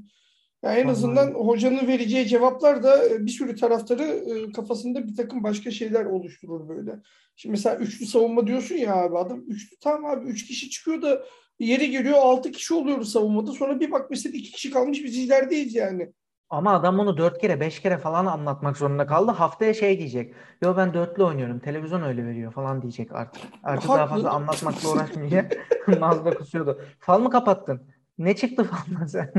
Yani 0.63 0.79
en 0.79 0.87
azından 0.87 1.31
hocanın 1.31 1.87
vereceği 1.87 2.27
cevaplar 2.27 2.83
da 2.83 3.09
e, 3.09 3.25
bir 3.25 3.31
sürü 3.31 3.55
taraftarı 3.55 4.03
e, 4.03 4.51
kafasında 4.51 5.07
bir 5.07 5.15
takım 5.15 5.43
başka 5.43 5.71
şeyler 5.71 6.05
oluşturur 6.05 6.69
böyle. 6.69 6.99
Şimdi 7.35 7.51
mesela 7.51 7.75
üçlü 7.75 8.05
savunma 8.05 8.47
diyorsun 8.47 8.75
ya 8.75 8.95
abi 8.95 9.17
adam 9.17 9.43
üçlü 9.47 9.77
tamam 9.81 10.11
abi 10.11 10.29
üç 10.29 10.47
kişi 10.47 10.69
çıkıyor 10.69 11.01
da 11.01 11.25
yeri 11.59 11.91
geliyor 11.91 12.15
altı 12.17 12.51
kişi 12.51 12.73
oluyoruz 12.73 13.11
savunmada. 13.11 13.51
Sonra 13.51 13.79
bir 13.79 13.91
bak 13.91 14.09
mesela 14.09 14.37
iki 14.37 14.51
kişi 14.51 14.71
kalmış 14.71 15.03
biz 15.03 15.17
ilerideyiz 15.17 15.75
yani. 15.75 16.13
Ama 16.53 16.73
adam 16.73 16.97
bunu 16.97 17.17
dört 17.17 17.41
kere 17.41 17.59
beş 17.59 17.79
kere 17.81 17.97
falan 17.97 18.25
anlatmak 18.25 18.77
zorunda 18.77 19.05
kaldı. 19.07 19.31
Haftaya 19.31 19.73
şey 19.73 19.99
diyecek. 19.99 20.33
Yo 20.61 20.77
ben 20.77 20.93
dörtlü 20.93 21.23
oynuyorum. 21.23 21.59
Televizyon 21.59 22.01
öyle 22.03 22.25
veriyor 22.25 22.51
falan 22.53 22.81
diyecek 22.81 23.11
artık. 23.11 23.41
Artık 23.63 23.89
daha 23.89 24.07
fazla 24.07 24.31
anlatmakla 24.31 24.89
uğraşmayacak. 24.89 25.57
Nazlı 25.99 26.35
kusuyordu. 26.35 26.81
Fal 26.99 27.19
mı 27.19 27.29
kapattın? 27.29 27.81
Ne 28.17 28.35
çıktı 28.35 28.63
faldan 28.63 29.05
sen? 29.05 29.31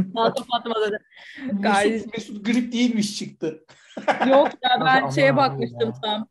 Dedi. 1.48 1.62
Gayet- 1.62 1.92
Mesut, 1.92 2.12
Mesut 2.12 2.46
grip 2.46 2.72
değilmiş 2.72 3.18
çıktı. 3.18 3.64
Yok 4.28 4.48
ya 4.62 4.70
ben 4.80 5.00
Aman 5.02 5.10
şeye 5.10 5.36
bakmıştım 5.36 5.88
ya. 5.88 6.00
tam. 6.02 6.26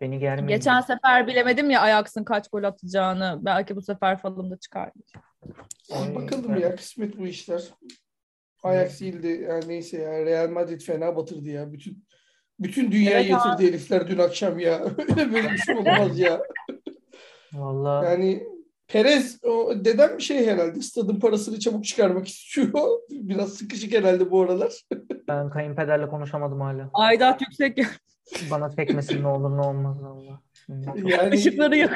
Beni 0.00 0.18
germeyin. 0.18 0.48
Geçen 0.48 0.80
sefer 0.80 1.26
bilemedim 1.26 1.70
ya 1.70 1.80
Ajax'ın 1.80 2.24
kaç 2.24 2.48
gol 2.48 2.62
atacağını. 2.62 3.38
Belki 3.42 3.76
bu 3.76 3.82
sefer 3.82 4.18
falımda 4.18 4.56
çıkar. 4.56 4.90
Bakalım 6.14 6.56
ya 6.56 6.76
kısmet 6.76 7.18
bu 7.18 7.26
işler. 7.26 7.62
Ajax 8.66 9.00
değildi. 9.00 9.46
Yani 9.50 9.68
neyse 9.68 9.98
ya 9.98 10.24
Real 10.24 10.48
Madrid 10.50 10.80
fena 10.80 11.16
batırdı 11.16 11.48
ya. 11.48 11.72
Bütün 11.72 12.04
bütün 12.60 12.92
dünya 12.92 13.20
Evet 13.20 13.30
yatırdı 13.30 13.68
herifler 13.68 14.08
dün 14.08 14.18
akşam 14.18 14.58
ya. 14.58 14.84
Öyle 15.08 15.32
böyle 15.32 15.52
bir 15.52 15.58
şey 15.66 15.74
olamaz 15.74 16.18
ya. 16.18 16.42
Vallahi 17.52 18.06
Yani 18.06 18.42
Perez 18.88 19.44
o 19.44 19.84
dedem 19.84 20.20
şey 20.20 20.46
herhalde 20.46 20.80
stadın 20.82 21.20
parasını 21.20 21.58
çabuk 21.58 21.84
çıkarmak 21.84 22.28
istiyor. 22.28 22.70
Biraz 23.10 23.52
sıkışık 23.54 23.94
herhalde 23.94 24.30
bu 24.30 24.42
aralar. 24.42 24.72
ben 25.28 25.50
kayınpederle 25.50 26.08
konuşamadım 26.08 26.60
hala. 26.60 26.90
Aidat 26.94 27.40
yüksek. 27.40 27.78
Bana 28.50 28.70
çekmesin 28.70 29.22
ne 29.22 29.26
olur 29.26 29.56
ne 29.56 29.60
olmaz 29.60 30.02
Allah. 30.02 30.40
Yani 30.68 31.36
Işıkları 31.36 31.78
yok. 31.78 31.90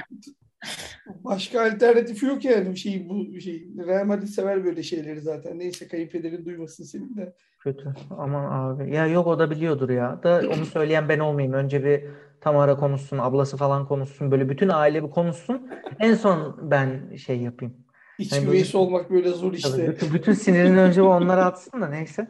Başka 1.24 1.62
alternatifi 1.62 2.26
yok 2.26 2.44
yani 2.44 2.76
şey 2.76 3.08
bu 3.08 3.40
şey. 3.40 3.68
Real 3.86 4.04
Madrid 4.04 4.28
sever 4.28 4.64
böyle 4.64 4.82
şeyleri 4.82 5.20
zaten. 5.20 5.58
Neyse 5.58 5.88
kayınpederin 5.88 6.44
duymasın 6.44 6.84
senin 6.84 7.16
de. 7.16 7.34
Kötü. 7.58 7.94
Aman 8.18 8.44
abi. 8.52 8.94
Ya 8.94 9.06
yok 9.06 9.26
o 9.26 9.38
da 9.38 9.50
biliyordur 9.50 9.90
ya. 9.90 10.20
Da 10.22 10.42
onu 10.56 10.66
söyleyen 10.66 11.08
ben 11.08 11.18
olmayayım. 11.18 11.54
Önce 11.54 11.84
bir 11.84 12.04
Tamara 12.40 12.76
konuşsun, 12.76 13.18
ablası 13.18 13.56
falan 13.56 13.88
konuşsun. 13.88 14.30
Böyle 14.30 14.48
bütün 14.48 14.68
aile 14.68 15.04
bir 15.04 15.10
konuşsun. 15.10 15.70
En 15.98 16.14
son 16.14 16.70
ben 16.70 17.16
şey 17.16 17.40
yapayım. 17.40 17.74
İç 18.18 18.32
Yani 18.32 18.46
böyle- 18.46 18.78
olmak 18.78 19.10
böyle 19.10 19.28
zor 19.28 19.52
işte. 19.52 19.88
bütün, 19.88 20.14
bütün 20.14 20.32
sinirini 20.32 20.80
önce 20.80 21.02
onlara 21.02 21.44
atsın 21.44 21.80
da 21.82 21.88
neyse. 21.88 22.26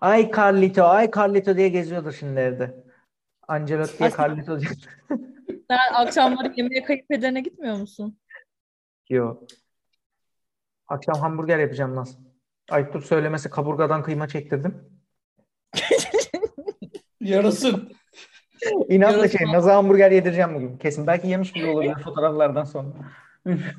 Ay 0.00 0.30
Carlito, 0.36 0.84
ay 0.84 1.10
Carlito 1.16 1.56
diye 1.56 1.68
geziyordur 1.68 2.12
şimdi 2.12 2.40
evde. 2.40 2.84
Ancelotti'ye 3.48 4.08
Aslında- 4.08 4.28
Carlito 4.28 4.60
diyor. 4.60 4.72
Sen 5.70 5.94
akşamları 5.94 6.52
yemeğe 6.56 6.82
kayınpederine 6.82 7.40
gitmiyor 7.40 7.76
musun? 7.76 8.18
Yok. 9.08 9.42
Akşam 10.88 11.14
hamburger 11.14 11.58
yapacağım 11.58 11.96
nasıl? 11.96 12.18
Ayıptır 12.70 13.02
söylemesi 13.02 13.50
kaburgadan 13.50 14.02
kıyma 14.02 14.28
çektirdim. 14.28 15.00
Yarasın. 17.20 17.92
İnatla 18.88 19.28
şey, 19.28 19.46
Naz'a 19.52 19.76
hamburger 19.76 20.10
yedireceğim 20.10 20.54
bugün. 20.54 20.78
Kesin. 20.78 21.06
Belki 21.06 21.28
yemiş 21.28 21.54
bile 21.54 21.66
olabilir 21.66 21.94
fotoğraflardan 22.04 22.64
sonra. 22.64 22.88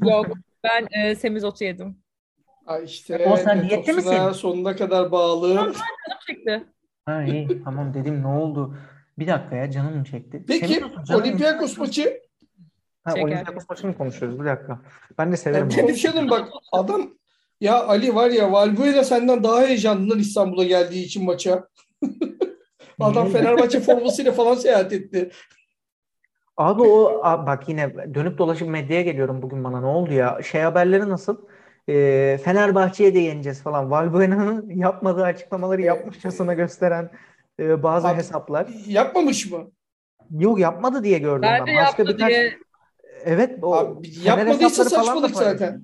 Yok. 0.02 0.26
Ben 0.64 0.88
e, 0.92 1.16
semizotu 1.16 1.64
yedim. 1.64 1.98
Ay 2.66 2.84
işte 2.84 3.26
O 3.30 3.38
sen 3.38 3.70
diyette 3.70 3.94
misin? 3.94 4.32
sonuna 4.32 4.76
kadar 4.76 5.12
bağlı. 5.12 5.56
Canım 5.56 5.74
çekti. 6.28 6.64
Ha 7.06 7.24
iyi 7.24 7.64
tamam 7.64 7.94
dedim 7.94 8.24
ne 8.24 8.28
oldu? 8.28 8.78
Bir 9.22 9.28
dakika 9.28 9.56
ya 9.56 9.72
canım 9.72 10.04
çekti? 10.04 10.44
Peki. 10.48 10.84
Olympiakos 11.14 11.78
maçı 11.78 12.22
Ha, 13.04 13.12
Şeker. 13.12 13.24
Olympiakos 13.24 13.70
maçını 13.70 13.92
mı 13.92 13.98
konuşuyoruz? 13.98 14.40
Bir 14.40 14.46
dakika. 14.46 14.80
Ben 15.18 15.32
de 15.32 15.38
severim. 15.38 15.68
onu. 15.68 15.76
konuşalım 15.76 16.30
bak 16.30 16.50
adam 16.72 17.14
ya 17.62 17.84
Ali 17.84 18.16
var 18.16 18.30
ya 18.30 18.52
Valbuena 18.52 19.04
senden 19.04 19.44
daha 19.44 19.62
heyecanlı 19.62 20.10
lan 20.10 20.20
İstanbul'a 20.20 20.64
geldiği 20.64 21.04
için 21.04 21.26
maça. 21.26 21.68
Adam? 23.00 23.30
Fenerbahçe 23.30 23.80
formasıyla 23.80 24.32
falan 24.32 24.56
seyahat 24.56 24.94
etti. 24.94 25.32
Abi 26.58 26.82
o 26.82 27.22
bak 27.24 27.70
yine 27.70 28.14
dönüp 28.14 28.38
dolaşıp 28.38 28.70
medyaya 28.70 29.02
geliyorum 29.02 29.42
bugün 29.42 29.64
bana 29.64 29.80
ne 29.80 29.86
oldu 29.86 30.14
ya? 30.14 30.40
Şey 30.44 30.62
haberleri 30.62 31.10
nasıl? 31.10 31.38
Ee, 31.90 32.40
Fenerbahçe'ye 32.44 33.16
de 33.16 33.20
yeneceğiz 33.20 33.62
falan. 33.64 33.92
Valbuena'nın 33.92 34.70
yapmadığı 34.70 35.24
açıklamaları 35.24 35.82
yapmışçasına 35.82 36.54
gösteren 36.54 37.12
e, 37.62 37.84
bazı 37.84 38.08
Abi- 38.08 38.18
hesaplar. 38.18 38.68
Yapmamış 38.88 39.52
mı? 39.52 39.72
Yok 40.32 40.60
yapmadı 40.60 41.04
diye 41.04 41.20
gördüm 41.20 41.42
Ben 41.42 41.60
ben. 41.60 41.68
de 41.68 41.78
Başka 41.78 42.04
yaptı 42.04 42.08
birkaç 42.08 42.30
diye. 42.30 42.54
evet 43.26 43.60
o 43.62 43.76
Abi, 43.76 44.08
yapmadıysa 44.24 44.86
saçmalık 44.86 45.36
zaten. 45.36 45.82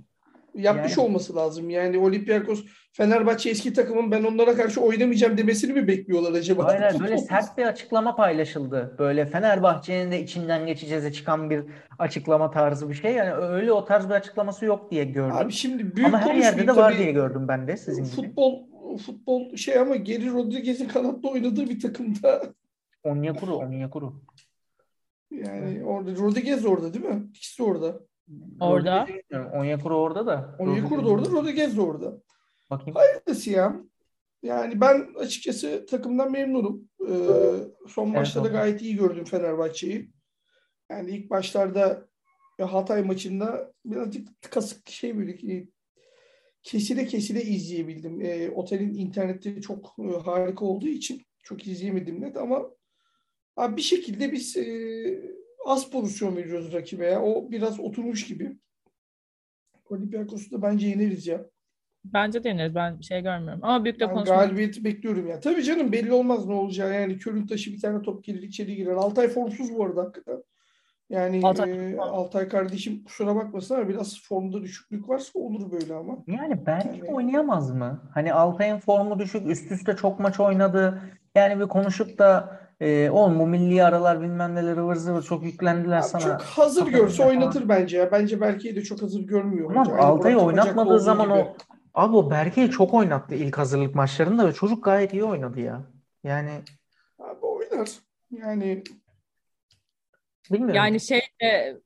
Yapmış 0.56 0.98
Yani. 0.98 1.06
olması 1.06 1.36
lazım. 1.36 1.70
Yani 1.70 1.98
Olympiakos 1.98 2.66
Fenerbahçe 2.92 3.50
eski 3.50 3.74
takımın 3.74 4.12
ben 4.12 4.24
onlara 4.24 4.56
karşı 4.56 4.82
oynamayacağım 4.82 5.38
demesini 5.38 5.74
mi 5.74 5.88
bekliyorlar 5.88 6.32
acaba? 6.34 6.66
Hayır, 6.66 7.00
böyle 7.00 7.18
sert 7.18 7.58
bir 7.58 7.66
açıklama 7.66 8.16
paylaşıldı. 8.16 8.96
Böyle 9.00 9.26
Fenerbahçe'nin 9.26 10.12
de 10.12 10.22
içinden 10.22 10.66
geçeceğize 10.66 11.14
çıkan 11.14 11.50
bir 11.50 11.64
açıklama 12.00 12.52
tarzı 12.52 12.90
bir 12.90 12.94
şey. 12.94 13.14
Yani 13.14 13.34
öyle 13.34 13.72
o 13.72 13.86
tarz 13.86 14.10
bir 14.10 14.14
açıklaması 14.14 14.66
yok 14.66 14.92
diye 14.92 15.04
gördüm. 15.06 15.36
Abi 15.36 15.52
şimdi 15.52 15.96
büyük 15.96 16.08
Ama 16.08 16.22
her 16.22 16.36
yerde 16.36 16.68
de 16.68 16.76
var 16.76 16.98
diye 16.98 17.12
gördüm 17.12 17.48
ben 17.48 17.68
de 17.68 17.78
sizin 17.78 18.04
gibi. 18.04 18.16
Futbol 18.16 18.67
futbol 18.98 19.56
şey 19.56 19.80
ama 19.80 19.96
Geri 19.96 20.32
Rodriguez'in 20.32 20.88
kanatta 20.88 21.28
oynadığı 21.28 21.70
bir 21.70 21.80
takımda 21.80 22.54
Onyekuru, 23.04 23.56
Onyekuru. 23.56 24.22
yani 25.32 25.86
orada 25.86 26.16
Rodriguez 26.16 26.66
orada 26.66 26.94
değil 26.94 27.06
mi? 27.06 27.28
İkisi 27.34 27.64
orada. 27.64 28.00
Orada. 28.60 29.08
Onyekuru 29.54 29.98
orada 29.98 30.26
da. 30.28 30.56
Onyekuru 30.60 31.06
da 31.06 31.10
orada, 31.10 31.32
Rodriguez 31.32 31.78
de 31.78 31.82
orada. 31.82 32.18
Bakayım. 32.70 32.96
Hayırlısı 32.96 33.50
ya. 33.50 33.76
Yani 34.44 34.82
ben 34.82 35.08
açıkçası 35.20 35.86
takımdan 35.86 36.32
memnunum. 36.32 36.90
Ee, 37.10 37.14
son 37.88 38.10
maçta 38.10 38.44
da 38.44 38.48
gayet 38.48 38.82
iyi 38.82 38.96
gördüm 38.96 39.26
Fenerbahçe'yi. 39.26 40.12
Yani 40.90 41.12
ilk 41.12 41.30
başlarda 41.30 42.08
ya 42.60 42.74
Hatay 42.74 43.04
maçında 43.04 43.74
birazcık 43.86 44.28
kasık 44.52 44.90
şey 44.90 45.18
böyle 45.18 45.36
kesile 46.64 47.06
kesile 47.06 47.42
izleyebildim. 47.44 48.22
Ee, 48.22 48.50
otelin 48.50 48.94
interneti 48.94 49.62
çok 49.62 49.96
e, 50.00 50.18
harika 50.18 50.66
olduğu 50.66 50.88
için 50.88 51.22
çok 51.44 51.68
izleyemedim 51.68 52.22
net 52.22 52.38
ama 52.38 52.70
abi 53.56 53.78
bir 53.78 53.82
şekilde 53.82 54.32
biz 54.32 54.58
e, 54.58 54.66
az 55.66 55.90
pozisyon 55.90 56.36
veriyoruz 56.36 56.74
rakibe 56.74 57.06
ya. 57.06 57.24
O 57.24 57.52
biraz 57.52 57.80
oturmuş 57.80 58.28
gibi. 58.28 58.58
Olympiakos'u 59.90 60.52
da 60.52 60.62
bence 60.62 60.88
yeneriz 60.88 61.28
ya. 61.28 61.46
Bence 62.06 62.44
de 62.44 62.50
yeneriz. 62.50 62.76
Ben 62.76 63.02
şey 63.02 63.22
görmüyorum. 63.22 63.60
Ama 63.64 63.84
büyük 63.84 64.00
de 64.00 64.08
Ben 64.08 64.14
konuşmak. 64.14 64.40
galibiyeti 64.40 64.84
bekliyorum 64.84 65.28
ya. 65.28 65.40
Tabii 65.40 65.64
canım 65.64 65.92
belli 65.92 66.14
olmaz 66.14 66.46
ne 66.48 66.54
olacağı. 66.54 66.94
Yani 66.94 67.18
körün 67.18 67.48
taşı 67.48 67.74
bir 67.74 67.80
tane 67.82 68.02
top 68.02 68.24
gelir 68.24 68.42
içeri 68.42 68.76
girer. 68.76 68.92
Altay 68.92 69.28
formsuz 69.28 69.74
bu 69.78 69.86
arada 69.86 70.02
hakikaten. 70.02 70.44
Yani 71.10 71.40
Altay- 71.40 71.96
e, 71.96 72.00
Altay 72.00 72.48
kardeşim 72.48 73.04
kusura 73.04 73.36
bakmasın 73.36 73.76
ama 73.76 73.90
biraz 73.90 74.22
formda 74.24 74.62
düşüklük 74.62 75.10
varsa 75.10 75.40
olur 75.40 75.72
böyle 75.72 75.96
ama. 75.96 76.18
Yani 76.28 76.66
Berke 76.66 76.90
Yani- 76.98 77.14
oynayamaz 77.14 77.72
mı? 77.72 78.02
Hani 78.14 78.34
Altay'ın 78.34 78.80
formu 78.80 79.20
düşük, 79.20 79.48
üst 79.50 79.72
üste 79.72 79.96
çok 79.96 80.20
maç 80.20 80.40
oynadı. 80.40 81.02
Yani 81.36 81.60
bir 81.60 81.68
konuşup 81.68 82.18
da 82.20 82.60
e, 82.80 83.10
oğlum 83.10 83.40
bu 83.40 83.48
milli 83.48 83.84
aralar 83.84 84.22
bilmem 84.22 84.56
neler 84.56 84.78
ıvır 84.78 84.96
zıvır 84.96 85.22
çok 85.24 85.44
yüklendiler 85.44 85.98
Abi 85.98 86.04
sana. 86.04 86.22
çok 86.22 86.32
hazır 86.42 86.82
Kafasında 86.82 86.90
görse 87.04 87.18
falan. 87.24 87.30
oynatır 87.30 87.70
bence 87.70 87.98
ya. 87.98 88.12
Bence 88.12 88.42
Berke'yi 88.42 88.76
de 88.76 88.82
çok 88.82 89.02
hazır 89.02 89.22
görmüyor. 89.22 89.70
Aynı 89.76 89.98
Altay'ı 90.00 90.38
oynatmadığı 90.38 91.00
zaman 91.00 91.28
gibi. 91.28 91.34
o 91.38 91.56
abi 91.94 92.16
o 92.16 92.32
Berke'yi 92.32 92.70
çok 92.72 92.94
oynattı 92.94 93.36
ilk 93.36 93.58
hazırlık 93.58 93.96
maçlarında 93.96 94.48
ve 94.48 94.54
çocuk 94.54 94.84
gayet 94.84 95.14
iyi 95.14 95.24
oynadı 95.24 95.60
ya. 95.60 95.82
Yani 96.24 96.50
Abi 97.20 97.40
oynar. 97.42 97.90
Yani 98.32 98.84
bilmiyorum. 100.52 100.76
Yani 100.76 101.00
şey 101.00 101.22
de 101.42 101.78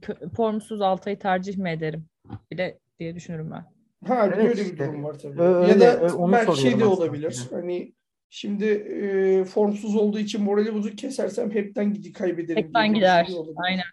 kö- 0.00 0.34
formsuz 0.34 0.80
Altay'ı 0.80 1.18
tercih 1.18 1.56
mi 1.56 1.70
ederim 1.70 2.06
bile 2.50 2.78
diye 2.98 3.14
düşünürüm 3.14 3.50
ben. 3.50 3.64
Ha 4.08 4.26
bir 4.30 4.32
Evet 4.36 4.44
öyle 4.48 4.60
bir 4.60 4.72
işte. 4.72 4.78
durum 4.78 5.04
var 5.04 5.18
tabii. 5.18 5.40
Ö- 5.40 5.44
Ya 5.44 5.74
öyle, 5.74 5.80
da 5.80 6.16
onu 6.16 6.32
belki 6.32 6.60
şey 6.60 6.70
de 6.70 6.74
aslında 6.74 6.88
olabilir. 6.90 7.30
size. 7.30 7.56
Hani 7.56 7.92
şimdi 8.30 8.64
e, 8.64 9.44
formsuz 9.44 9.96
olduğu 9.96 10.18
için 10.18 10.42
morali 10.42 10.74
bozuk 10.74 10.98
kesersem 10.98 11.50
hepten 11.50 11.94
gidi 11.94 12.12
kaybederim 12.12 12.64
Hepten 12.64 12.82
diye 12.84 12.92
bir 12.94 12.96
gider. 12.98 13.28
olabilir. 13.36 13.56
Aynen. 13.66 13.84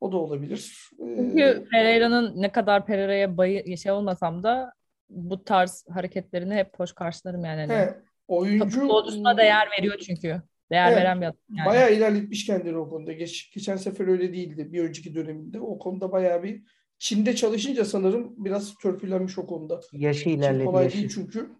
O 0.00 0.12
da 0.12 0.16
olabilir. 0.16 0.90
Ee, 1.00 1.16
Çünkü 1.16 1.64
Pereira'nın 1.72 2.42
ne 2.42 2.52
kadar 2.52 2.86
Pereira'ya 2.86 3.36
bayı 3.36 3.78
şey 3.78 3.92
olmasam 3.92 4.42
da 4.42 4.72
bu 5.10 5.44
tarz 5.44 5.84
hareketlerini 5.90 6.54
hep 6.54 6.78
hoş 6.80 6.92
karşılarım 6.92 7.44
yani. 7.44 7.60
Hani. 7.60 7.72
he, 7.72 7.94
oyuncu 8.28 8.80
Futbolcusuna 8.80 9.36
değer 9.36 9.68
veriyor 9.78 9.98
çünkü. 10.06 10.42
Değer 10.70 10.88
Evet. 10.92 10.98
veren 11.00 11.20
bir 11.20 11.26
adam 11.26 11.36
yani. 11.50 11.66
bayağı 11.66 11.94
ilerletmiş 11.94 12.46
kendini 12.46 12.76
o 12.76 12.88
konuda. 12.88 13.12
Geç, 13.12 13.50
geçen 13.54 13.76
sefer 13.76 14.06
öyle 14.08 14.32
değildi 14.32 14.72
bir 14.72 14.82
önceki 14.82 15.14
döneminde. 15.14 15.60
O 15.60 15.78
konuda 15.78 16.12
bayağı 16.12 16.42
bir 16.42 16.62
Çin'de 16.98 17.36
çalışınca 17.36 17.84
sanırım 17.84 18.44
biraz 18.44 18.74
törpülenmiş 18.74 19.38
o 19.38 19.46
konuda. 19.46 19.80
Yaşı 19.92 20.22
Çin 20.24 20.30
ilerledi 20.38 20.64
kolay 20.64 20.84
yaşı. 20.84 20.96
değil 20.98 21.10
çünkü. 21.14 21.50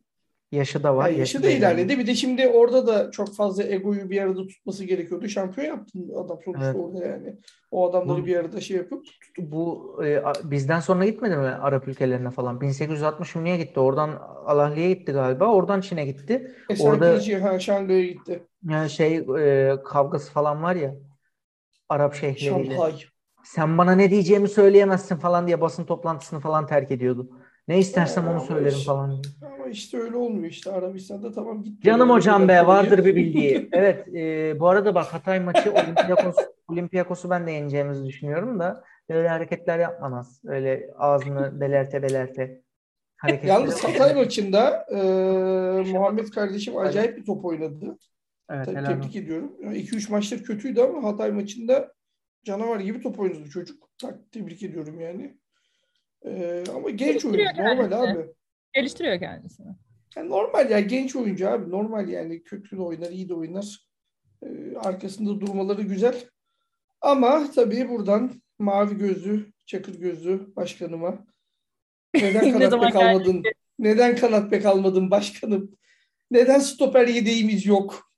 Yaşı 0.52 0.82
da 0.82 0.96
var. 0.96 1.08
Yani 1.08 1.18
yaşı 1.18 1.42
da 1.42 1.50
ilerledi. 1.50 1.98
Bir 1.98 2.06
de 2.06 2.14
şimdi 2.14 2.48
orada 2.48 2.86
da 2.86 3.10
çok 3.10 3.36
fazla 3.36 3.62
egoyu 3.64 4.10
bir 4.10 4.22
arada 4.22 4.46
tutması 4.46 4.84
gerekiyordu. 4.84 5.28
Şampiyon 5.28 5.66
yaptın 5.66 6.10
adam 6.24 6.38
sonuçta 6.44 6.66
Evet. 6.66 6.76
orada 6.76 7.06
yani. 7.06 7.36
O 7.70 7.90
adamları 7.90 8.22
Bu- 8.22 8.26
bir 8.26 8.36
arada 8.36 8.60
şey 8.60 8.76
yapıp 8.76 9.04
Bu 9.38 9.94
e, 10.04 10.22
bizden 10.44 10.80
sonra 10.80 11.04
gitmedi 11.06 11.36
mi 11.36 11.42
Arap 11.46 11.88
ülkelerine 11.88 12.30
falan? 12.30 12.60
1860 12.60 13.34
mı 13.34 13.44
niye 13.44 13.56
gitti? 13.56 13.80
Oradan 13.80 14.10
Alahli'ye 14.46 14.92
gitti 14.92 15.12
galiba. 15.12 15.46
Oradan 15.52 15.80
Çin'e 15.80 16.06
gitti. 16.06 16.54
Esen 16.70 16.86
Orada- 16.90 17.42
ha, 17.52 17.58
Şangay'a 17.58 18.06
gitti. 18.06 18.42
Yani 18.70 18.90
şey 18.90 19.16
e, 19.16 19.76
kavgası 19.84 20.32
falan 20.32 20.62
var 20.62 20.74
ya 20.76 20.94
Arap 21.88 22.14
şeyhleriyle. 22.14 22.74
Şanghay. 22.76 22.92
Sen 23.44 23.78
bana 23.78 23.92
ne 23.92 24.10
diyeceğimi 24.10 24.48
söyleyemezsin 24.48 25.16
falan 25.16 25.46
diye 25.46 25.60
basın 25.60 25.84
toplantısını 25.84 26.40
falan 26.40 26.66
terk 26.66 26.90
ediyordu. 26.90 27.30
Ne 27.68 27.78
istersem 27.78 28.24
Ha, 28.24 28.32
onu 28.32 28.40
söylerim 28.40 28.78
falan. 28.86 29.10
diye. 29.22 29.32
Ama 29.66 29.72
işte 29.72 29.98
öyle 29.98 30.16
olmuyor 30.16 30.50
işte. 30.50 30.72
Arabistan'da 30.72 31.32
tamam 31.32 31.62
gitti. 31.62 31.86
Canım 31.86 32.10
hocam 32.10 32.48
be 32.48 32.66
vardır 32.66 33.04
bir 33.04 33.16
bildiği. 33.16 33.68
Evet 33.72 34.08
e, 34.08 34.60
bu 34.60 34.68
arada 34.68 34.94
bak 34.94 35.06
Hatay 35.06 35.40
maçı 35.40 35.72
Olympiakos, 35.72 36.36
Olympiakos'u 36.68 37.30
ben 37.30 37.46
de 37.46 37.50
yeneceğimizi 37.50 38.04
düşünüyorum 38.04 38.58
da 38.58 38.84
öyle 39.08 39.28
hareketler 39.28 39.78
yapmamaz. 39.78 40.42
Öyle 40.44 40.90
ağzını 40.98 41.60
belerte 41.60 42.02
belerte 42.02 42.62
hareketleri 43.16 43.50
Yalnız. 43.50 43.84
Hatay 43.84 44.14
maçında 44.14 44.86
e, 44.90 44.96
Muhammed 45.92 46.28
kardeşim 46.28 46.76
acayip 46.76 47.16
bir 47.16 47.24
top 47.24 47.44
oynadı. 47.44 47.98
Evet, 48.50 48.66
Tabii 48.66 48.84
tebrik 48.86 49.06
olsun. 49.06 49.18
ediyorum. 49.18 49.56
2-3 49.62 50.10
maçtır 50.10 50.44
kötüydü 50.44 50.80
ama 50.80 51.08
Hatay 51.08 51.32
maçında 51.32 51.92
canavar 52.44 52.80
gibi 52.80 53.00
top 53.00 53.20
oynadı 53.20 53.48
çocuk. 53.52 53.90
Tebrik 54.32 54.62
ediyorum 54.62 55.00
yani. 55.00 55.38
E, 56.24 56.64
ama 56.76 56.90
genç 56.90 57.24
oyuncu. 57.24 57.62
Normal 57.62 57.92
abi. 57.92 58.35
Geliştiriyor 58.76 59.20
kendisini. 59.20 59.66
Yani 60.16 60.30
normal 60.30 60.70
ya 60.70 60.80
genç 60.80 61.16
oyuncu 61.16 61.48
abi. 61.50 61.70
Normal 61.70 62.08
yani 62.08 62.42
kötü 62.42 62.76
de 62.76 62.82
oynar, 62.82 63.10
iyi 63.10 63.28
de 63.28 63.34
oynar. 63.34 63.78
E, 64.42 64.76
arkasında 64.76 65.40
durmaları 65.40 65.82
güzel. 65.82 66.24
Ama 67.00 67.50
tabii 67.54 67.88
buradan 67.88 68.32
mavi 68.58 68.98
gözlü, 68.98 69.52
çakır 69.66 70.00
gözlü 70.00 70.56
başkanıma 70.56 71.26
neden 72.14 72.44
Ne 72.44 72.52
kanat 72.52 72.70
zaman 72.70 72.88
bek 72.88 72.96
almadın? 72.96 73.42
Neden 73.78 74.16
kanat 74.16 74.50
bek 74.52 74.66
almadın 74.66 75.10
başkanım? 75.10 75.70
Neden 76.30 76.58
stoper 76.58 77.08
yedeğimiz 77.08 77.66
yok? 77.66 78.10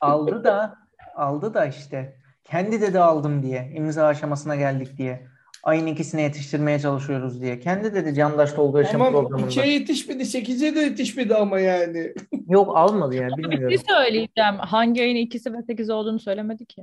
Aldı 0.00 0.44
da 0.44 0.76
aldı 1.14 1.54
da 1.54 1.66
işte 1.66 2.20
kendi 2.44 2.80
dedi 2.80 3.00
aldım 3.00 3.42
diye 3.42 3.72
imza 3.74 4.06
aşamasına 4.06 4.56
geldik 4.56 4.98
diye. 4.98 5.26
Ayın 5.66 5.86
ikisine 5.86 6.22
yetiştirmeye 6.22 6.78
çalışıyoruz 6.78 7.40
diye. 7.40 7.60
Kendi 7.60 7.94
dedi 7.94 8.14
Candaş 8.14 8.52
Tolga 8.52 8.78
Yaşam 8.78 8.92
Tamam 9.00 9.12
programında. 9.12 9.50
2'ye 9.50 9.72
yetişmedi, 9.72 10.22
8'e 10.22 10.74
de 10.74 10.80
yetişmedi 10.80 11.34
ama 11.34 11.60
yani. 11.60 12.14
Yok 12.48 12.76
almadı 12.76 13.14
ya 13.14 13.28
Bir 13.36 13.42
şey 13.42 13.50
bilmiyorum. 13.50 13.78
söyleyeceğim. 13.88 14.54
Hangi 14.58 15.02
ayın 15.02 15.16
ikisi 15.16 15.52
ve 15.52 15.62
sekiz 15.62 15.90
olduğunu 15.90 16.18
söylemedi 16.20 16.66
ki. 16.66 16.82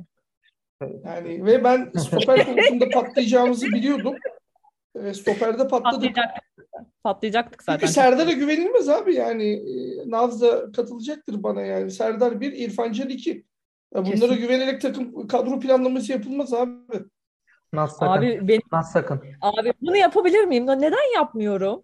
Yani 1.05 1.45
ve 1.45 1.63
ben 1.63 1.91
stoper 1.97 2.45
konusunda 2.45 2.89
patlayacağımızı 2.89 3.65
biliyordum. 3.65 4.15
E, 5.03 5.13
stoperde 5.13 5.67
patladık. 5.67 5.81
Patlayacaktık. 6.15 6.43
Patlayacaktık 7.03 7.63
zaten. 7.63 7.79
Çünkü 7.79 7.93
Serdar'a 7.93 8.31
güvenilmez 8.31 8.89
abi 8.89 9.15
yani. 9.15 9.51
E, 9.53 10.09
Naz 10.09 10.41
da 10.41 10.71
katılacaktır 10.71 11.43
bana 11.43 11.61
yani. 11.61 11.91
Serdar 11.91 12.41
1, 12.41 12.51
İrfan 12.53 12.91
Can 12.91 13.09
2. 13.09 13.29
Ya 13.95 14.05
bunlara 14.05 14.11
Kesin. 14.11 14.35
güvenerek 14.35 14.81
takım 14.81 15.27
kadro 15.27 15.59
planlaması 15.59 16.11
yapılmaz 16.11 16.53
abi. 16.53 16.71
Nasıl 17.73 17.95
sakın. 17.97 18.11
Abi 18.11 18.47
benim 18.47 18.61
Nasıl 18.71 18.91
sakın. 18.91 19.21
abi 19.41 19.73
bunu 19.81 19.97
yapabilir 19.97 20.43
miyim? 20.45 20.67
Neden 20.67 21.13
yapmıyorum? 21.15 21.83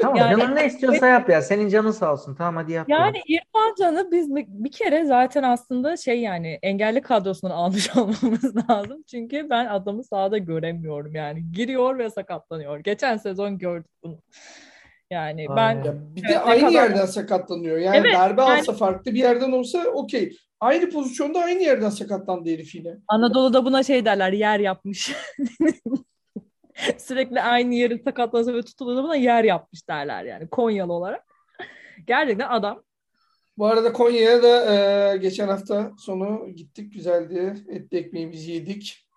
Tamam 0.00 0.16
Yani- 0.16 0.40
canın 0.40 0.56
ne 0.56 0.66
istiyorsa 0.66 1.06
yap 1.06 1.28
ya. 1.30 1.42
Senin 1.42 1.68
canın 1.68 1.90
sağ 1.90 2.12
olsun. 2.12 2.34
Tamam 2.34 2.56
hadi 2.56 2.72
yap. 2.72 2.88
ya. 2.88 2.98
Yani 2.98 3.18
İrfan 3.28 3.74
Can'ı 3.78 4.08
biz 4.12 4.34
bir 4.36 4.44
bir 4.48 4.70
kere 4.72 5.04
zaten 5.04 5.42
aslında 5.42 5.96
şey 5.96 6.20
yani 6.20 6.58
engelli 6.62 7.02
kadrosundan 7.02 7.54
almış 7.54 7.90
olmamız 7.96 8.70
lazım. 8.70 9.02
Çünkü 9.10 9.50
ben 9.50 9.66
adamı 9.66 10.04
sahada 10.04 10.38
göremiyorum 10.38 11.14
yani. 11.14 11.52
Giriyor 11.52 11.98
ve 11.98 12.10
sakatlanıyor. 12.10 12.78
Geçen 12.78 13.16
sezon 13.16 13.58
gördük 13.58 13.90
bunu. 14.02 14.18
Yani 15.10 15.46
ben 15.48 15.56
Aynen. 15.56 15.84
Ya 15.84 15.94
bir 16.16 16.28
de 16.28 16.38
aynı 16.40 16.60
kadar- 16.60 16.72
yerden 16.72 17.06
sakatlanıyor. 17.06 17.78
Yani 17.78 17.96
Evet, 17.96 18.14
darbe 18.14 18.40
yani- 18.42 18.58
alsa 18.60 18.72
farklı 18.72 19.14
bir 19.14 19.18
yerden 19.18 19.52
olsa 19.52 19.84
okey. 19.94 20.36
Aynı 20.60 20.90
pozisyonda 20.90 21.40
aynı 21.40 21.62
yerden 21.62 21.90
sakatlandı 21.90 22.50
herif 22.50 22.74
yine. 22.74 22.96
Anadolu'da 23.08 23.64
buna 23.64 23.82
şey 23.82 24.04
derler 24.04 24.32
yer 24.32 24.60
yapmış. 24.60 25.12
Sürekli 26.98 27.40
aynı 27.40 27.74
yeri 27.74 27.98
sakatlansa 27.98 28.54
ve 28.54 28.62
tutulursa 28.62 29.02
buna 29.02 29.16
yer 29.16 29.44
yapmış 29.44 29.88
derler 29.88 30.24
yani 30.24 30.48
Konyalı 30.48 30.92
olarak. 30.92 31.24
Gerçekten 32.06 32.48
adam 32.48 32.82
Bu 33.58 33.66
arada 33.66 33.92
Konya'ya 33.92 34.42
da 34.42 34.74
e, 34.74 35.16
geçen 35.16 35.48
hafta 35.48 35.92
sonu 35.98 36.48
gittik. 36.56 36.92
Güzeldi. 36.92 37.54
Etli 37.68 37.98
ekmeğimizi 37.98 38.52
yedik. 38.52 39.08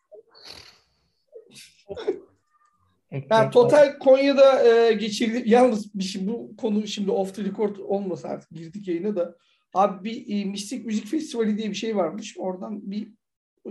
Var. 3.29 3.51
total 3.51 3.99
Konya'da 3.99 4.63
e, 4.63 4.93
geçirdi. 4.93 5.43
Yalnız 5.45 5.95
bir 5.95 6.03
şey, 6.03 6.27
bu 6.27 6.55
konu 6.57 6.87
şimdi 6.87 7.11
off 7.11 7.35
the 7.35 7.43
record 7.43 7.75
olmasa 7.75 8.27
artık 8.29 8.49
girdik 8.49 8.87
yayına 8.87 9.15
da. 9.15 9.35
Abi 9.73 10.03
bir 10.03 10.41
e, 10.41 10.45
Mistik 10.45 10.85
Müzik 10.85 11.07
Festivali 11.07 11.57
diye 11.57 11.69
bir 11.69 11.75
şey 11.75 11.95
varmış. 11.95 12.35
Oradan 12.37 12.91
bir 12.91 13.11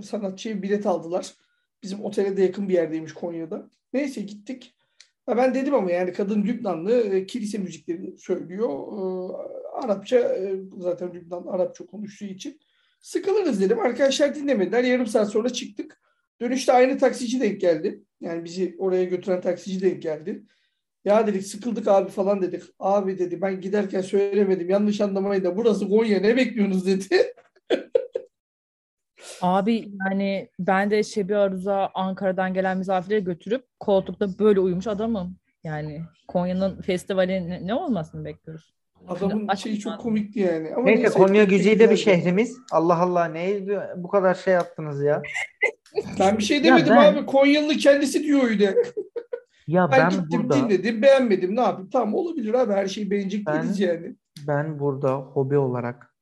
sanatçıya 0.02 0.62
bilet 0.62 0.86
aldılar. 0.86 1.34
Bizim 1.82 2.04
otele 2.04 2.36
de 2.36 2.42
yakın 2.42 2.68
bir 2.68 2.74
yerdeymiş 2.74 3.12
Konya'da. 3.12 3.70
Neyse 3.92 4.20
gittik. 4.20 4.74
Ha, 5.26 5.36
ben 5.36 5.54
dedim 5.54 5.74
ama 5.74 5.90
yani 5.90 6.12
kadın 6.12 6.42
Lübnanlı 6.42 6.92
e, 6.92 7.26
kilise 7.26 7.58
müzikleri 7.58 8.18
söylüyor. 8.18 8.68
E, 8.68 9.00
Arapça 9.72 10.18
e, 10.18 10.56
zaten 10.78 11.14
Lübnan 11.14 11.46
Arapça 11.46 11.86
konuştuğu 11.86 12.24
için. 12.24 12.60
Sıkılırız 13.00 13.60
dedim. 13.60 13.78
Arkadaşlar 13.78 14.34
dinlemediler. 14.34 14.84
Yarım 14.84 15.06
saat 15.06 15.30
sonra 15.30 15.50
çıktık. 15.50 16.00
Dönüşte 16.40 16.72
aynı 16.72 16.98
taksici 16.98 17.40
denk 17.40 17.60
geldi. 17.60 18.04
Yani 18.20 18.44
bizi 18.44 18.76
oraya 18.78 19.04
götüren 19.04 19.40
taksici 19.40 19.82
denk 19.82 20.02
geldi. 20.02 20.44
Ya 21.04 21.26
dedik 21.26 21.46
sıkıldık 21.46 21.88
abi 21.88 22.10
falan 22.10 22.42
dedik. 22.42 22.62
Abi 22.78 23.18
dedi 23.18 23.42
ben 23.42 23.60
giderken 23.60 24.00
söylemedim. 24.00 24.70
Yanlış 24.70 25.00
anlamayın 25.00 25.44
da 25.44 25.56
burası 25.56 25.88
Konya 25.88 26.20
ne 26.20 26.36
bekliyorsunuz 26.36 26.86
dedi. 26.86 27.06
Abi 29.42 29.92
yani 30.06 30.48
ben 30.58 30.90
de 30.90 31.02
Şebi 31.02 31.36
Aruz'a 31.36 31.90
Ankara'dan 31.94 32.54
gelen 32.54 32.78
misafirleri 32.78 33.24
götürüp 33.24 33.64
koltukta 33.80 34.38
böyle 34.38 34.60
uyumuş 34.60 34.86
adamım. 34.86 35.36
Yani 35.64 36.02
Konya'nın 36.28 36.82
festivali 36.82 37.48
ne, 37.48 37.66
ne 37.66 37.74
olmasını 37.74 38.24
bekliyoruz. 38.24 38.74
Adamın 39.08 39.48
Aç- 39.48 39.62
şeyi 39.62 39.78
çok 39.78 40.00
komikti 40.00 40.40
yani. 40.40 40.74
Ama 40.74 40.84
Neyse 40.84 41.02
neyse, 41.02 41.18
Konya 41.18 41.44
güzide 41.44 41.90
bir 41.90 41.96
şehrimiz. 41.96 42.58
Allah 42.72 42.98
Allah 42.98 43.24
ne 43.24 43.60
bu 43.96 44.08
kadar 44.08 44.34
şey 44.34 44.54
yaptınız 44.54 45.02
ya. 45.02 45.22
Ben 46.20 46.38
bir 46.38 46.42
şey 46.42 46.64
demedim 46.64 46.94
ben- 46.96 47.12
abi. 47.12 47.26
Konyalı 47.26 47.76
kendisi 47.76 48.22
diyor 48.22 48.44
öyle. 48.44 48.74
Ya 49.70 49.90
Ben, 49.90 49.98
ben 50.00 50.11
gittim 50.11 50.28
burada 50.42 50.56
dinledim 50.56 51.02
beğenmedim 51.02 51.56
ne 51.56 51.61
yapayım. 51.61 51.90
Tamam 51.90 52.14
olabilir 52.14 52.54
abi 52.54 52.72
her 52.72 52.87
şeyi 52.87 53.11
beğenecek 53.11 53.46
Ben- 53.46 53.62
değiliz 53.62 53.80
yani. 53.80 54.14
ben 54.46 54.78
burada 54.78 55.14
hobi 55.16 55.59
olarak 55.59 56.14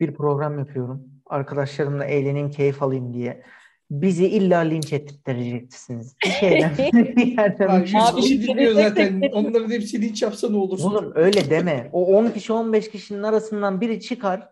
bir 0.00 0.14
program 0.14 0.58
yapıyorum. 0.58 1.02
Arkadaşlarımla 1.26 2.04
eğleneyim, 2.04 2.50
keyif 2.50 2.82
alayım 2.82 3.14
diye. 3.14 3.42
bizi 3.90 4.26
illa 4.26 4.58
linç 4.58 4.92
ettireceksiniz. 4.92 6.16
Bir 6.24 6.30
şeyden 6.30 6.70
bir 6.92 7.26
yerden 7.36 7.68
Abi, 7.68 7.82
bir 7.82 7.86
şey- 7.86 8.00
Abi, 8.00 8.20
kişi 8.20 8.42
dinliyor 8.42 8.74
tek 8.74 8.84
zaten. 8.88 9.20
Onların 9.32 9.70
hepsi 9.70 10.02
linç 10.02 10.22
yapsa 10.22 10.50
ne 10.50 10.56
olur? 10.56 10.78
Oğlum 10.84 11.12
öyle 11.14 11.50
deme. 11.50 11.90
O 11.92 12.16
10 12.16 12.30
kişi 12.30 12.52
15 12.52 12.90
kişinin 12.90 13.22
arasından 13.22 13.80
biri 13.80 14.00
çıkar. 14.00 14.48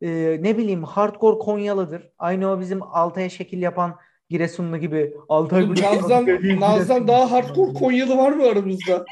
Ee, 0.00 0.38
ne 0.40 0.58
bileyim 0.58 0.84
hardcore 0.84 1.38
Konyalıdır. 1.38 2.10
Aynı 2.18 2.50
o 2.50 2.60
bizim 2.60 2.82
Altay'a 2.82 3.28
şekil 3.28 3.62
yapan 3.62 3.96
Giresunlu 4.30 4.78
gibi 4.78 5.14
Altay 5.28 5.68
Naz'dan, 5.68 6.26
Naz'dan 6.60 7.08
daha 7.08 7.30
hardcore 7.30 7.72
Konyalı 7.72 8.18
var 8.18 8.32
mı 8.32 8.44
aramızda? 8.46 9.04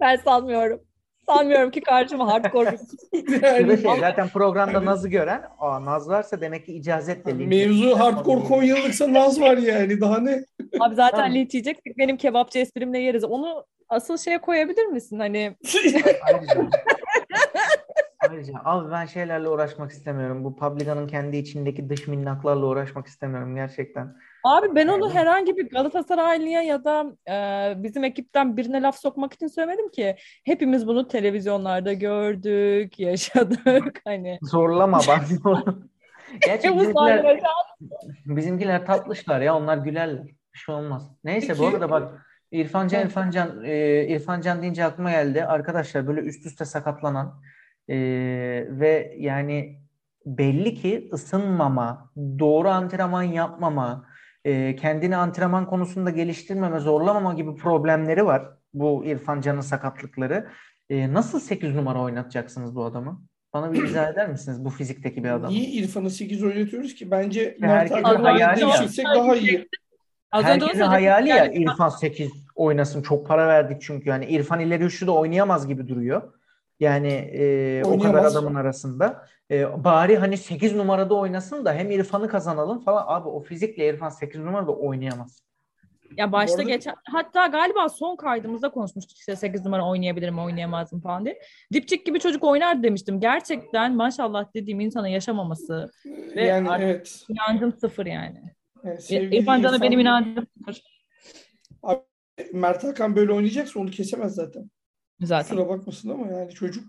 Ben 0.00 0.16
sanmıyorum. 0.16 0.80
Sanmıyorum 1.26 1.70
ki 1.70 1.80
karşıma 1.80 2.26
hardcore 2.26 2.78
Yani 3.42 3.82
şey, 3.82 4.00
zaten 4.00 4.28
programda 4.28 4.84
Naz'ı 4.84 5.08
gören 5.08 5.42
Aa, 5.58 5.84
Naz 5.84 6.08
varsa 6.08 6.40
demek 6.40 6.66
ki 6.66 6.72
icazetle 6.72 7.38
linç 7.38 7.48
mevzu 7.48 7.98
hardcore 7.98 8.40
Konyalılıksa 8.40 9.12
Naz 9.12 9.40
var 9.40 9.56
yani. 9.56 10.00
Daha 10.00 10.18
ne? 10.18 10.44
Abi 10.80 10.94
zaten 10.94 11.18
Tamam. 11.18 11.34
linç 11.34 11.54
yiyeceksek 11.54 11.98
benim 11.98 12.16
kebapçı 12.16 12.58
esprimle 12.58 12.98
yeriz. 12.98 13.24
Onu 13.24 13.64
asıl 13.88 14.16
şeye 14.16 14.40
koyabilir 14.40 14.86
misin? 14.86 15.18
Hani 15.18 15.56
Ayrıca, 16.22 16.70
ayrıca 18.20 18.52
abi 18.64 18.90
ben 18.90 19.06
şeylerle 19.06 19.48
uğraşmak 19.48 19.90
istemiyorum. 19.90 20.44
Bu 20.44 20.56
Publica'nın 20.56 21.06
kendi 21.06 21.36
içindeki 21.36 21.88
dış 21.88 22.08
minnaklarla 22.08 22.66
uğraşmak 22.66 23.06
istemiyorum 23.06 23.54
gerçekten. 23.54 24.14
Abi 24.44 24.74
ben 24.74 24.88
onu 24.88 25.14
herhangi 25.14 25.56
bir 25.56 25.70
Galatasaraylıya 25.70 26.62
ya 26.62 26.84
da 26.84 27.06
e, 27.28 27.74
bizim 27.82 28.04
ekipten 28.04 28.56
birine 28.56 28.82
laf 28.82 29.00
sokmak 29.00 29.32
için 29.32 29.46
söylemedim 29.46 29.90
ki. 29.90 30.16
Hepimiz 30.44 30.86
bunu 30.86 31.08
televizyonlarda 31.08 31.92
gördük, 31.92 32.98
yaşadık. 32.98 34.00
Hani 34.04 34.38
Zorlama 34.42 35.00
bak. 35.08 35.20
Gerçi 36.46 36.78
bizimkiler, 36.78 37.40
bizimkiler 38.26 38.86
tatlışlar 38.86 39.40
ya 39.40 39.56
onlar 39.56 39.76
gülerler. 39.76 40.26
Bir 40.54 40.58
şey 40.58 40.74
olmaz. 40.74 41.10
Neyse 41.24 41.58
bu 41.58 41.66
arada 41.66 41.90
bak 41.90 42.26
İrfan 42.52 42.88
Can. 42.88 43.06
İrfan 43.06 43.30
Can, 43.30 43.64
e, 43.64 44.06
İrfan 44.08 44.40
Can 44.40 44.62
deyince 44.62 44.84
aklıma 44.84 45.10
geldi. 45.10 45.44
Arkadaşlar 45.44 46.06
böyle 46.06 46.20
üst 46.20 46.46
üste 46.46 46.64
sakatlanan 46.64 47.42
e, 47.88 47.96
ve 48.70 49.14
yani 49.18 49.82
belli 50.26 50.74
ki 50.74 51.10
ısınmama, 51.12 52.10
doğru 52.38 52.68
antrenman 52.68 53.22
yapmama, 53.22 54.06
e, 54.44 54.76
kendini 54.76 55.16
antrenman 55.16 55.66
konusunda 55.66 56.10
geliştirmeme, 56.10 56.78
zorlamama 56.78 57.34
gibi 57.34 57.54
problemleri 57.54 58.26
var. 58.26 58.48
Bu 58.74 59.04
İrfan 59.04 59.40
Can'ın 59.40 59.60
sakatlıkları. 59.60 60.48
E, 60.90 61.12
nasıl 61.12 61.40
8 61.40 61.74
numara 61.74 62.00
oynatacaksınız 62.00 62.74
bu 62.74 62.84
adamı? 62.84 63.22
Bana 63.52 63.72
bir 63.72 63.82
izah 63.82 64.12
eder 64.12 64.28
misiniz 64.28 64.64
bu 64.64 64.70
fizikteki 64.70 65.24
bir 65.24 65.30
adamı? 65.30 65.52
Niye 65.52 65.70
İrfan'ı 65.70 66.10
8 66.10 66.42
oynatıyoruz 66.42 66.94
ki? 66.94 67.10
Bence 67.10 67.56
Mert 67.60 67.90
Hakan'ı 67.90 68.56
değiştirsek 68.56 69.06
daha 69.06 69.36
iyi. 69.36 69.68
Herkesin 70.30 70.80
hayali 70.80 71.28
ya 71.28 71.52
İrfan 71.52 71.88
8 71.88 72.30
oynasın. 72.54 73.02
Çok 73.02 73.28
para 73.28 73.48
verdik 73.48 73.82
çünkü. 73.82 74.08
Yani 74.08 74.26
İrfan 74.26 74.60
ileri 74.60 74.84
üçlü 74.84 75.06
de 75.06 75.10
oynayamaz 75.10 75.68
gibi 75.68 75.88
duruyor. 75.88 76.32
Yani 76.80 77.12
e, 77.12 77.82
o 77.84 77.98
kadar 77.98 78.24
adamın 78.24 78.54
arasında. 78.54 79.26
E, 79.50 79.84
bari 79.84 80.16
hani 80.16 80.36
8 80.36 80.74
numarada 80.74 81.14
oynasın 81.14 81.64
da 81.64 81.74
hem 81.74 81.90
İrfan'ı 81.90 82.28
kazanalım 82.28 82.80
falan. 82.80 83.04
Abi 83.06 83.28
o 83.28 83.40
fizikle 83.42 83.88
İrfan 83.88 84.08
8 84.08 84.40
numarada 84.40 84.72
oynayamaz. 84.72 85.42
Ya 86.16 86.32
başta 86.32 86.56
arada- 86.56 86.68
geçen 86.68 86.94
hatta 87.04 87.46
galiba 87.46 87.88
son 87.88 88.16
kaydımızda 88.16 88.70
konuşmuştuk 88.70 89.18
işte 89.18 89.36
8 89.36 89.64
numara 89.64 89.88
oynayabilir 89.88 90.30
mi 90.30 90.40
oynayamaz 90.40 90.92
mı 90.92 91.00
falan 91.00 91.24
diye. 91.24 91.38
Dipçik 91.72 92.06
gibi 92.06 92.20
çocuk 92.20 92.44
oynar 92.44 92.82
demiştim. 92.82 93.20
Gerçekten 93.20 93.96
maşallah 93.96 94.54
dediğim 94.54 94.80
insana 94.80 95.08
yaşamaması 95.08 95.90
Ve 96.36 96.44
Yani 96.44 96.68
evet. 96.80 97.24
inancım 97.28 97.72
sıfır 97.72 98.06
yani. 98.06 98.42
Sevgili 98.98 99.36
İrfan 99.36 99.62
Can'a 99.62 99.80
benim 99.80 100.00
inancım 100.00 100.46
sıfır. 100.58 100.82
Mert 102.52 102.84
Hakan 102.84 103.16
böyle 103.16 103.32
oynayacaksa 103.32 103.80
onu 103.80 103.90
kesemez 103.90 104.34
zaten. 104.34 104.70
Zaten. 105.22 105.56
Kusura 105.56 105.68
bakmasın 105.68 106.08
ama 106.08 106.26
yani 106.26 106.50
çocuk. 106.50 106.84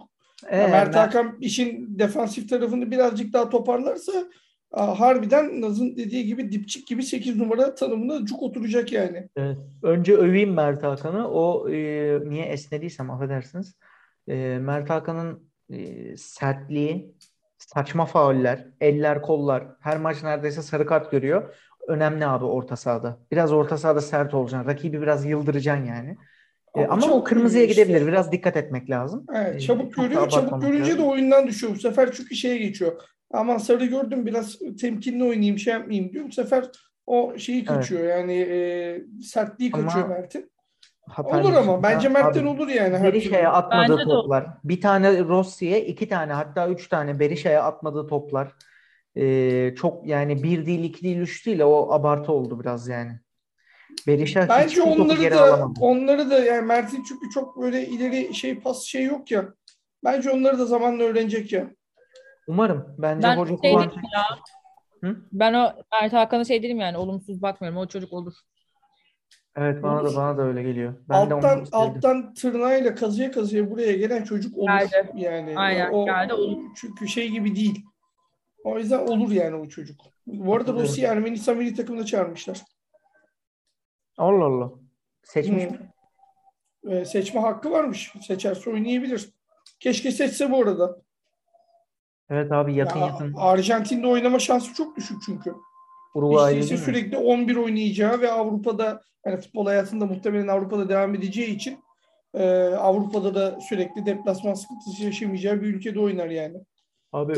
Ee, 0.50 0.58
Ya 0.58 0.68
Mert 0.68 0.94
ben- 0.94 1.00
Hakan 1.00 1.38
işin 1.42 2.00
defansif 2.00 2.50
tarafını 2.50 2.92
birazcık 2.92 3.34
daha 3.34 3.50
toparlarsa 3.50 4.12
harbiden 4.72 5.62
Naz'ın 5.62 5.98
dediği 5.98 6.26
gibi 6.26 6.52
dipçik 6.52 6.88
gibi 6.88 7.04
8 7.04 7.36
numara 7.38 7.76
tanımına 7.76 8.26
cuk 8.26 8.44
oturacak 8.44 8.92
yani. 8.92 9.30
Evet. 9.36 9.58
Önce 9.84 10.16
öveyim 10.18 10.54
Mert 10.54 10.84
Hakan'ı. 10.84 11.28
O 11.32 11.70
e, 11.70 11.74
niye 12.30 12.46
esnediysem 12.46 13.12
affedersiniz. 13.12 13.76
E, 14.28 14.58
Mert 14.62 14.90
Hakan'ın 14.90 15.50
e, 15.70 16.18
sertliği, 16.18 17.16
saçma 17.58 18.06
fauller, 18.06 18.68
eller, 18.82 19.22
kollar. 19.22 19.68
Her 19.80 19.98
maç 19.98 20.24
neredeyse 20.24 20.62
sarı 20.62 20.86
kart 20.86 21.12
görüyor. 21.12 21.56
Önemli 21.88 22.26
abi 22.26 22.46
orta 22.46 22.76
sahada. 22.76 23.20
Biraz 23.32 23.52
orta 23.54 23.78
sahada 23.78 24.02
sert 24.02 24.34
olacaksın. 24.34 24.70
Rakibi 24.70 25.02
biraz 25.02 25.26
yıldıracaksın 25.26 25.86
yani. 25.86 26.18
E, 26.76 26.82
Ama 26.82 26.94
ama 26.94 27.02
çok 27.02 27.12
o 27.14 27.24
kırmızıya 27.24 27.64
işte. 27.66 27.84
gidebilir. 27.84 28.08
Biraz 28.08 28.32
dikkat 28.32 28.58
etmek 28.58 28.90
lazım. 28.90 29.26
Evet, 29.36 29.56
E, 29.56 29.60
çabuk 29.60 29.94
çok 29.94 30.04
görüyor. 30.04 30.30
Çabuk 30.30 30.62
görünce 30.62 30.98
de 30.98 31.02
oyundan 31.02 31.48
düşüyor. 31.48 31.76
Bu 31.76 31.80
sefer 31.80 32.12
çünkü 32.12 32.36
şeye 32.36 32.58
geçiyor. 32.58 33.02
Aman 33.34 33.58
sarı 33.58 33.86
gördüm 33.86 34.26
biraz 34.26 34.60
temkinli 34.82 35.24
oynayayım 35.24 35.60
şey 35.60 35.74
yapmayayım 35.74 36.14
diyor. 36.14 36.26
Bu 36.28 36.32
sefer 36.32 36.66
o 37.08 37.34
şeyi 37.38 37.66
kaçıyor. 37.66 38.04
Yani 38.04 38.34
e, 38.34 39.02
sertliği 39.24 39.72
Ama 39.74 39.86
kaçıyor 39.86 40.10
Mert'in. 40.10 40.52
Hatay 41.10 41.42
Olur 41.42 41.54
ama 41.54 41.84
bence 41.84 42.10
Mert'ten 42.10 42.46
olur 42.46 42.68
yani. 42.68 43.12
türlü. 43.12 43.48
atmadığı 43.48 43.98
Bence 43.98 44.04
toplar. 44.04 44.48
Bir 44.64 44.82
tane 44.82 45.24
Rossi'ye, 45.24 45.86
iki 45.86 46.10
tane 46.10 46.34
hatta 46.34 46.70
üç 46.70 46.88
tane 46.90 47.20
Berisha'ya 47.20 47.64
atmadığı 47.64 48.08
toplar. 48.08 48.52
Ee, 49.16 49.76
çok 49.76 50.08
yani 50.08 50.44
bir 50.44 50.66
değil, 50.66 50.84
iki 50.84 51.04
değil, 51.04 51.18
üç 51.18 51.46
değil. 51.46 51.60
O 51.60 51.92
abartı 51.92 52.32
oldu 52.32 52.60
biraz 52.60 52.88
yani. 52.88 53.20
Berisha 54.08 54.50
Bence 54.50 54.82
onları 54.82 55.32
da 55.32 55.68
onları 55.80 56.30
da 56.30 56.40
yani 56.40 56.66
Mert'in 56.66 57.04
çünkü 57.04 57.30
çok 57.30 57.62
böyle 57.62 57.88
ileri 57.88 58.34
şey 58.34 58.60
pas 58.60 58.84
şey 58.84 59.04
yok 59.04 59.32
ya. 59.32 59.54
Bence 60.04 60.32
onları 60.32 60.60
da 60.60 60.66
zamanla 60.66 61.04
öğrenecek 61.04 61.54
ya. 61.54 61.72
Umarım. 62.48 62.96
Bence 62.98 63.24
Ben 63.28 63.38
hoca 63.38 63.58
şey 63.62 63.72
kullanacak. 63.72 64.04
Hı? 65.04 65.16
Ben 65.32 65.54
o 65.54 65.72
Mert 65.92 66.14
Hakan'a 66.14 66.46
şey 66.46 66.64
değilim 66.64 66.80
yani 66.80 66.98
olumsuz 66.98 67.42
bakmıyorum. 67.42 67.80
O 67.80 67.88
çocuk 67.88 68.14
olur. 68.14 68.34
Evet 69.56 69.84
bana 69.84 70.04
da 70.04 70.16
bana 70.16 70.38
da 70.38 70.42
öyle 70.42 70.64
geliyor. 70.64 70.94
Ben 71.10 71.30
de 71.30 71.34
alttan 71.34 71.56
sevdim. 71.56 71.70
alttan 71.72 72.34
tırnağıyla 72.34 72.96
kazıya 72.96 73.32
kazıya 73.32 73.72
buraya 73.72 73.94
gelen 73.94 74.24
çocuk 74.24 74.58
olur 74.58 74.68
Geldi. 74.68 75.12
yani. 75.16 75.54
Aynen, 75.56 75.94
o, 75.94 76.06
geldi, 76.06 76.34
olur. 76.34 76.62
Çünkü 76.76 77.08
şey 77.08 77.30
gibi 77.30 77.56
değil. 77.56 77.86
O 78.64 78.78
yüzden 78.78 79.00
olur 79.00 79.32
yani 79.32 79.56
o 79.56 79.70
çocuk. 79.70 80.02
Bu 80.28 80.56
arada. 80.56 80.74
Rossi'yi 80.74 81.08
Ermenistan 81.08 81.58
milli 81.58 81.76
takımına 81.76 82.06
çağırmışlar. 82.06 82.62
Allah 84.18 84.46
Allah. 84.46 84.72
Seçmiş 85.24 85.64
mi? 85.64 85.80
Ee, 86.88 87.06
seçme 87.06 87.42
hakkı 87.42 87.72
varmış. 87.72 88.14
Seçerse 88.22 88.70
oynayabilir. 88.70 89.30
Keşke 89.80 90.12
seçse 90.12 90.52
bu 90.52 90.58
arada. 90.58 91.02
Evet 92.30 92.52
abi 92.52 92.76
yakın 92.76 93.00
Ya, 93.00 93.08
yakın. 93.08 93.34
Arjantin'de 93.38 94.08
oynama 94.08 94.40
şansı 94.40 94.74
çok 94.74 94.98
düşük 94.98 95.18
çünkü. 95.26 95.54
Mi? 96.78 96.78
sürekli 96.78 97.18
11 97.18 97.56
oynayacağı 97.56 98.22
ve 98.22 98.32
Avrupa'da 98.32 99.02
yani 99.26 99.42
futbol 99.42 99.66
hayatında 99.66 100.06
muhtemelen 100.06 100.48
Avrupa'da 100.48 100.90
devam 100.90 101.16
edeceği 101.16 101.56
için 101.56 101.80
e, 102.34 102.64
Avrupa'da 102.64 103.36
da 103.36 103.60
sürekli 103.62 104.06
deplasman 104.06 104.54
sıkıntısı 104.54 105.04
yaşamayacağı 105.04 105.62
bir 105.62 105.68
ülkede 105.68 106.00
oynar 106.00 106.30
yani. 106.30 106.58
Abi 107.12 107.34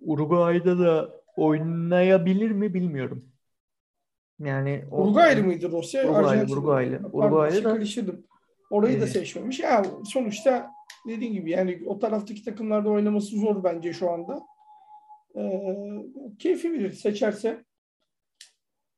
Uruguay'da 0.00 0.78
da 0.78 1.10
oynayabilir 1.36 2.50
mi 2.50 2.74
bilmiyorum. 2.74 3.24
Yani 4.40 4.84
o- 4.90 5.02
Uruguaylı 5.02 5.44
mıydı 5.44 5.70
Rusya? 5.70 6.04
Uruguaylı. 6.10 6.52
Uruguaylı. 6.52 7.00
Uruguaylı 7.12 7.64
da- 7.64 7.72
karıştırdım. 7.72 8.26
Orayı 8.70 9.00
da 9.00 9.04
Ee, 9.04 9.08
seçmemiş. 9.08 9.60
Ya 9.60 9.84
sonuçta 10.04 10.70
dediğim 11.08 11.34
gibi 11.34 11.50
yani 11.50 11.82
o 11.86 11.98
taraftaki 11.98 12.44
takımlarda 12.44 12.88
oynaması 12.88 13.36
zor 13.36 13.64
bence 13.64 13.92
şu 13.92 14.10
anda. 14.10 14.42
Ee, 15.36 15.62
keyfi 16.38 16.72
bilir 16.72 16.92
seçerse. 16.92 17.64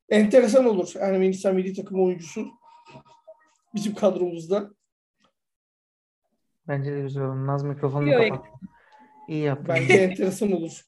Enteresan 0.08 0.64
olur 0.64 0.92
Ermenistan 1.00 1.54
milli 1.54 1.74
takım 1.74 2.04
oyuncusu 2.04 2.46
bizim 3.74 3.94
kadromuzda. 3.94 4.70
Bence 6.68 6.92
de 6.92 7.00
güzel 7.00 7.24
oldu. 7.24 7.46
Naz 7.46 7.62
mikrofonunu 7.64 8.10
Yok, 8.12 8.28
kapat. 8.28 8.46
İyi 9.28 9.42
yaptın. 9.42 9.68
Bence 9.68 9.94
enteresan 10.02 10.52
olur. 10.52 10.80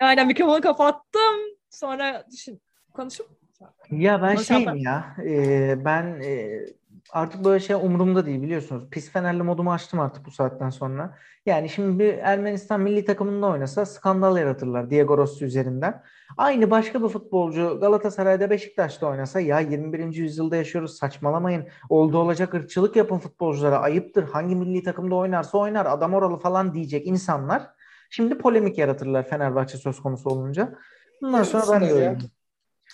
Aynen 0.00 0.26
mikrofonu 0.26 0.60
kapattım. 0.60 1.40
Sonra 1.70 2.26
düşün 2.32 2.62
konuşup 2.92 3.43
Ya 3.90 4.22
ben 4.22 4.34
Nasıl 4.34 4.44
şeyim 4.44 4.62
yapar? 4.62 4.76
ya 4.76 5.16
e, 5.24 5.84
ben 5.84 6.20
e, 6.24 6.60
artık 7.12 7.44
böyle 7.44 7.60
şey 7.60 7.76
umurumda 7.76 8.26
değil 8.26 8.42
biliyorsunuz. 8.42 8.90
Pis 8.90 9.10
Fenerli 9.10 9.42
modumu 9.42 9.72
açtım 9.72 10.00
artık 10.00 10.26
bu 10.26 10.30
saatten 10.30 10.70
sonra. 10.70 11.18
Yani 11.46 11.68
şimdi 11.68 11.98
bir 11.98 12.18
Ermenistan 12.18 12.80
milli 12.80 13.04
takımında 13.04 13.46
oynasa 13.46 13.86
skandal 13.86 14.38
yaratırlar 14.38 14.90
Diego 14.90 15.18
Rossi 15.18 15.44
üzerinden. 15.44 16.02
Aynı 16.36 16.70
başka 16.70 17.02
bir 17.02 17.08
futbolcu 17.08 17.78
Galatasaray'da 17.80 18.50
Beşiktaş'ta 18.50 19.06
oynasa 19.06 19.40
ya 19.40 19.60
21. 19.60 20.14
yüzyılda 20.14 20.56
yaşıyoruz 20.56 20.96
saçmalamayın. 20.96 21.68
Oldu 21.88 22.18
olacak 22.18 22.54
ırkçılık 22.54 22.96
yapın 22.96 23.18
futbolculara 23.18 23.78
ayıptır. 23.78 24.24
Hangi 24.24 24.56
milli 24.56 24.82
takımda 24.82 25.14
oynarsa 25.14 25.58
oynar 25.58 25.86
adam 25.86 26.14
oralı 26.14 26.36
falan 26.38 26.74
diyecek 26.74 27.06
insanlar. 27.06 27.62
Şimdi 28.10 28.38
polemik 28.38 28.78
yaratırlar 28.78 29.28
Fenerbahçe 29.28 29.78
söz 29.78 30.00
konusu 30.00 30.30
olunca. 30.30 30.74
Bundan 31.22 31.42
sonra 31.42 31.62
ben 31.72 31.80
de 31.80 31.84
Yaratsinler 31.84 32.43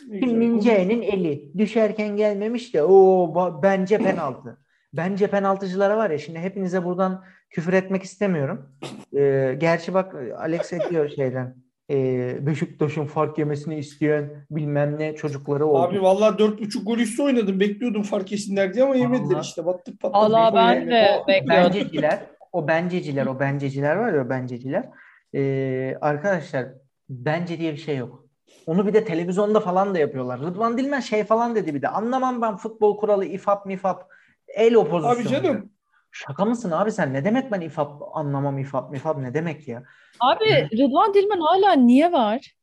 Min-jae'nin 0.08 1.02
eli 1.02 1.52
düşerken 1.58 2.16
gelmemiş 2.16 2.74
de 2.74 2.82
o 2.84 3.60
bence 3.62 3.98
penaltı. 3.98 4.58
Bence 4.92 5.26
penaltıcılara 5.26 5.96
var 5.96 6.10
ya 6.10 6.18
şimdi 6.18 6.38
hepinize 6.38 6.84
buradan 6.84 7.24
küfür 7.50 7.72
etmek 7.72 8.02
istemiyorum. 8.02 8.68
Ee, 9.16 9.56
gerçi 9.58 9.94
bak 9.94 10.14
Alex 10.38 10.72
ediyor 10.72 11.08
şeyden. 11.08 11.56
Ee, 11.90 12.46
Beşiktaş'ın 12.46 13.04
fark 13.04 13.38
yemesini 13.38 13.78
isteyen 13.78 14.46
bilmem 14.50 14.98
ne 14.98 15.14
çocukları 15.14 15.66
oldu. 15.66 15.78
Abi 15.82 16.02
vallahi 16.02 16.38
dört 16.38 16.60
buçuk 16.60 16.86
gol 16.86 16.98
üstü 16.98 17.22
oynadım. 17.22 17.60
Bekliyordum 17.60 18.02
fark 18.02 18.32
yesinler 18.32 18.74
diye 18.74 18.84
ama 18.84 18.96
yemediler 18.96 19.30
Vallahi. 19.30 19.44
işte. 19.44 19.66
Battık 19.66 20.00
patladık. 20.00 20.24
Allah 20.36 20.52
ben 20.54 20.74
yani. 20.74 20.90
de 20.90 21.08
O 21.24 21.28
bekliyordum. 21.28 21.64
benceciler, 21.74 22.20
o 22.52 22.68
benceciler, 22.68 23.26
o 23.26 23.40
benceciler 23.40 23.96
var 23.96 24.12
ya 24.12 24.24
o 24.26 24.30
benceciler. 24.30 24.88
Ee, 25.34 25.96
arkadaşlar 26.00 26.66
bence 27.08 27.58
diye 27.58 27.72
bir 27.72 27.78
şey 27.78 27.96
yok. 27.96 28.26
Onu 28.70 28.86
bir 28.86 28.92
de 28.94 29.04
televizyonda 29.04 29.60
falan 29.60 29.94
da 29.94 29.98
yapıyorlar. 29.98 30.40
Rıdvan 30.40 30.78
Dilmen 30.78 31.00
şey 31.00 31.24
falan 31.24 31.54
dedi 31.54 31.74
bir 31.74 31.82
de. 31.82 31.88
Anlamam 31.88 32.42
ben 32.42 32.56
futbol 32.56 32.96
kuralı, 32.96 33.24
ifap 33.24 33.66
mifap, 33.66 34.08
el 34.48 34.74
opozisyonu. 34.74 35.18
Abi 35.20 35.28
canım. 35.28 35.70
Şaka 36.12 36.44
mısın 36.44 36.70
abi 36.70 36.92
sen? 36.92 37.12
Ne 37.14 37.24
demek 37.24 37.52
ben 37.52 37.60
ifap 37.60 38.02
anlamam 38.14 38.58
ifap 38.58 38.90
mifap 38.90 39.18
ne 39.18 39.34
demek 39.34 39.68
ya? 39.68 39.82
Abi 40.20 40.68
Rıdvan 40.72 41.14
Dilmen 41.14 41.40
hala 41.40 41.72
niye 41.72 42.12
var? 42.12 42.54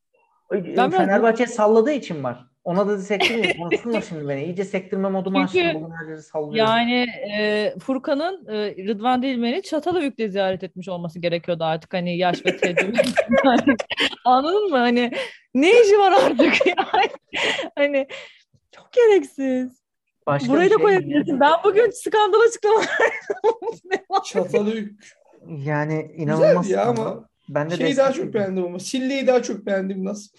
Ben 0.51 0.63
biraz- 0.65 0.91
Fenerbahçe 0.93 1.47
salladığı 1.47 1.91
için 1.91 2.23
var. 2.23 2.45
Ona 2.67 2.87
da 2.87 2.97
sektirmiyor. 2.97 3.57
Konuşsunlar 3.57 4.01
şimdi 4.09 4.27
beni. 4.27 4.43
İyice 4.43 4.63
sektirme 4.63 5.09
moduma 5.09 5.47
Çünkü 5.47 5.67
açtım. 5.67 5.81
Bugün 5.83 5.95
her 5.95 6.09
yeri 6.09 6.21
sallıyorum. 6.21 6.55
Yani 6.55 7.05
e, 7.31 7.73
Furkan'ın 7.79 8.45
e, 8.47 8.87
Rıdvan 8.87 9.21
Dilmen'i 9.21 9.61
Çatalhöyük'te 9.61 10.29
ziyaret 10.29 10.63
etmiş 10.63 10.89
olması 10.89 11.19
gerekiyordu 11.19 11.63
artık 11.63 11.93
hani 11.93 12.17
yaş 12.17 12.45
ve 12.45 12.57
tecrübe. 12.57 12.97
Yani, 13.45 13.61
Anladın 14.25 14.69
mı? 14.69 14.77
Hani 14.77 15.11
ne 15.53 15.81
işi 15.81 15.99
var 15.99 16.11
artık 16.11 16.67
yani? 16.67 17.09
Hani 17.75 18.07
çok 18.71 18.93
gereksiz. 18.93 19.83
Başka 20.25 20.49
Burayı 20.49 20.69
bir 20.69 20.75
da 20.75 20.77
şey 20.77 20.83
koyabilirsin. 20.83 21.39
Ben 21.39 21.53
bugün 21.63 21.89
skandal 21.89 22.39
açıklamalar 22.47 22.87
Çatalhöyük. 24.25 25.17
Yani 25.47 26.11
inanılmaz. 26.15 26.69
ya 26.69 26.81
skandal. 26.81 27.01
ama 27.05 27.29
ben 27.49 27.69
de 27.69 27.77
Şeyi 27.77 27.97
daha 27.97 28.11
çok 28.11 28.33
beğendim 28.33 28.65
ama. 28.65 28.79
Sille'yi 28.79 29.27
daha 29.27 29.43
çok 29.43 29.65
beğendim 29.65 30.05
nasıl? 30.05 30.37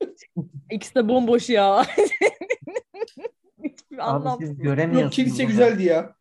İkisi 0.70 0.94
de 0.94 1.08
bomboş 1.08 1.50
ya. 1.50 1.84
Hiçbir 3.64 3.96
Abi 3.98 4.02
anlam. 4.02 4.38
siz 4.40 4.58
göremiyorsunuz. 4.58 5.02
Yok 5.02 5.12
kilise 5.12 5.42
bunu. 5.42 5.48
güzeldi 5.50 5.84
ya. 5.84 6.14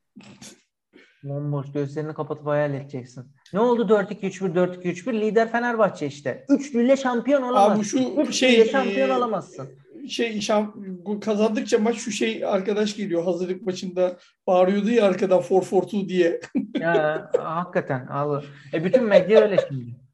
Bomboş 1.24 1.72
gözlerini 1.72 2.14
kapatıp 2.14 2.48
hayal 2.48 2.74
edeceksin. 2.74 3.26
Ne 3.54 3.60
oldu 3.60 3.88
4-2-3-1 3.94 4.54
4-2-3-1 4.54 5.22
lider 5.22 5.52
Fenerbahçe 5.52 6.08
işte. 6.08 6.46
Üçlüyle 6.50 6.98
şampiyon 6.98 7.42
olamazsın. 7.42 7.76
Abi 7.76 7.84
şu 7.86 7.98
Üçlüyle 8.22 8.32
şey 8.32 8.70
şampiyon 8.70 9.10
e, 9.10 9.14
olamazsın. 9.14 9.70
şey 10.10 10.40
kazandıkça 11.22 11.78
maç 11.78 11.98
şu 11.98 12.12
şey 12.12 12.46
arkadaş 12.46 12.96
geliyor 12.96 13.24
hazırlık 13.24 13.62
maçında 13.62 14.18
bağırıyordu 14.48 14.90
ya 14.92 15.06
arkadan 15.06 15.42
4-4-2 15.42 16.10
diye. 16.10 16.42
Ya 16.80 17.32
hakikaten 17.40 18.08
al. 18.08 18.44
E 18.74 18.86
bütün 18.86 19.04
medya 19.04 19.42
öyle 19.42 19.58
şimdi. 19.70 20.05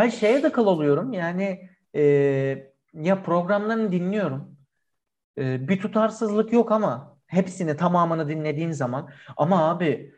Hayır 0.00 0.12
şeye 0.12 0.42
de 0.42 0.52
kal 0.52 0.66
oluyorum. 0.66 1.12
Yani 1.12 1.68
e, 1.94 2.02
ya 2.94 3.22
programlarını 3.22 3.92
dinliyorum. 3.92 4.56
E, 5.38 5.68
bir 5.68 5.80
tutarsızlık 5.80 6.52
yok 6.52 6.72
ama 6.72 7.18
hepsini 7.26 7.76
tamamını 7.76 8.28
dinlediğin 8.28 8.72
zaman 8.72 9.10
ama 9.36 9.70
abi 9.70 10.14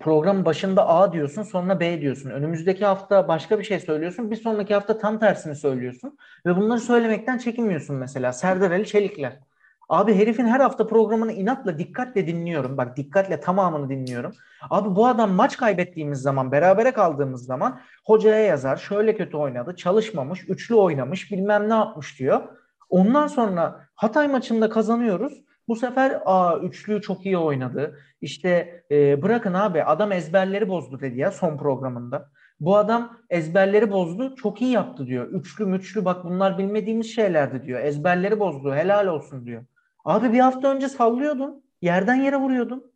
program 0.00 0.44
başında 0.44 0.88
A 0.88 1.12
diyorsun 1.12 1.42
sonra 1.42 1.80
B 1.80 2.00
diyorsun. 2.00 2.30
Önümüzdeki 2.30 2.84
hafta 2.84 3.28
başka 3.28 3.58
bir 3.58 3.64
şey 3.64 3.80
söylüyorsun. 3.80 4.30
Bir 4.30 4.36
sonraki 4.36 4.74
hafta 4.74 4.98
tam 4.98 5.18
tersini 5.18 5.56
söylüyorsun. 5.56 6.18
Ve 6.46 6.56
bunları 6.56 6.80
söylemekten 6.80 7.38
çekinmiyorsun 7.38 7.96
mesela. 7.96 8.32
Serdar 8.32 8.70
Ali 8.70 8.86
Çelikler. 8.86 9.40
Abi 9.88 10.14
herifin 10.14 10.46
her 10.46 10.60
hafta 10.60 10.86
programını 10.86 11.32
inatla 11.32 11.78
dikkatle 11.78 12.26
dinliyorum. 12.26 12.76
Bak 12.76 12.96
dikkatle 12.96 13.40
tamamını 13.40 13.90
dinliyorum. 13.90 14.32
Abi 14.70 14.96
bu 14.96 15.06
adam 15.06 15.30
maç 15.30 15.56
kaybettiğimiz 15.56 16.18
zaman, 16.18 16.52
berabere 16.52 16.92
kaldığımız 16.92 17.46
zaman 17.46 17.80
hocaya 18.04 18.40
yazar. 18.40 18.76
Şöyle 18.76 19.16
kötü 19.16 19.36
oynadı, 19.36 19.76
çalışmamış, 19.76 20.48
üçlü 20.48 20.74
oynamış, 20.74 21.32
bilmem 21.32 21.68
ne 21.68 21.74
yapmış 21.74 22.18
diyor. 22.18 22.40
Ondan 22.90 23.26
sonra 23.26 23.86
Hatay 23.94 24.28
maçında 24.28 24.68
kazanıyoruz. 24.68 25.42
Bu 25.68 25.76
sefer 25.76 26.22
aa 26.24 26.58
üçlüyü 26.58 27.00
çok 27.00 27.26
iyi 27.26 27.38
oynadı. 27.38 27.98
İşte 28.20 28.82
e, 28.90 29.22
bırakın 29.22 29.54
abi 29.54 29.82
adam 29.84 30.12
ezberleri 30.12 30.68
bozdu 30.68 31.00
dedi 31.00 31.18
ya 31.18 31.30
son 31.30 31.58
programında. 31.58 32.30
Bu 32.60 32.76
adam 32.76 33.18
ezberleri 33.30 33.90
bozdu, 33.90 34.34
çok 34.36 34.62
iyi 34.62 34.70
yaptı 34.70 35.06
diyor. 35.06 35.26
Üçlü 35.26 35.66
müçlü 35.66 36.04
bak 36.04 36.24
bunlar 36.24 36.58
bilmediğimiz 36.58 37.14
şeylerdi 37.14 37.62
diyor. 37.62 37.80
Ezberleri 37.80 38.40
bozdu, 38.40 38.74
helal 38.74 39.06
olsun 39.06 39.46
diyor. 39.46 39.64
Abi 40.06 40.32
bir 40.32 40.38
hafta 40.38 40.74
önce 40.74 40.88
sallıyordun. 40.88 41.64
Yerden 41.82 42.14
yere 42.14 42.36
vuruyordun. 42.36 42.92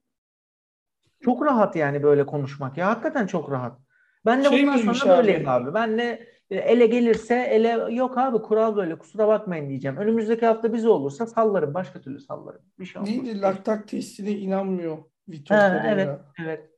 Çok 1.21 1.47
rahat 1.47 1.77
yani 1.77 2.03
böyle 2.03 2.27
konuşmak 2.27 2.79
ya. 2.79 2.89
Hakikaten 2.89 3.27
çok 3.27 3.51
rahat. 3.51 3.79
Ben 4.27 4.45
de 4.45 4.49
Şey 4.49 4.67
bundan 4.67 4.93
sonra 4.93 5.15
abi? 5.15 5.19
böyleyim 5.19 5.49
abi. 5.49 5.75
Ben 5.75 5.99
de 5.99 6.27
e, 6.51 6.57
ele 6.57 6.87
gelirse 6.87 7.35
ele 7.35 7.95
yok 7.95 8.19
abi 8.19 8.39
kural 8.39 8.77
böyle 8.77 8.99
kusura 8.99 9.29
bakmayın 9.29 9.69
diyeceğim. 9.69 9.97
Önümüzdeki 9.97 10.47
hafta 10.47 10.73
bize 10.73 10.89
olursa 10.89 11.27
sallarım. 11.27 11.75
Başka 11.75 12.01
türlü 12.01 12.21
sallarım. 12.21 12.61
Bir 12.79 12.85
şey 12.85 13.03
olmaz. 13.03 13.15
Neydi 13.15 13.41
laktak 13.41 13.89
testine 13.89 14.31
inanmıyor 14.31 14.99
Vitor 15.29 15.57
Ha, 15.57 15.83
evet, 15.87 16.09
evet. 16.45 16.71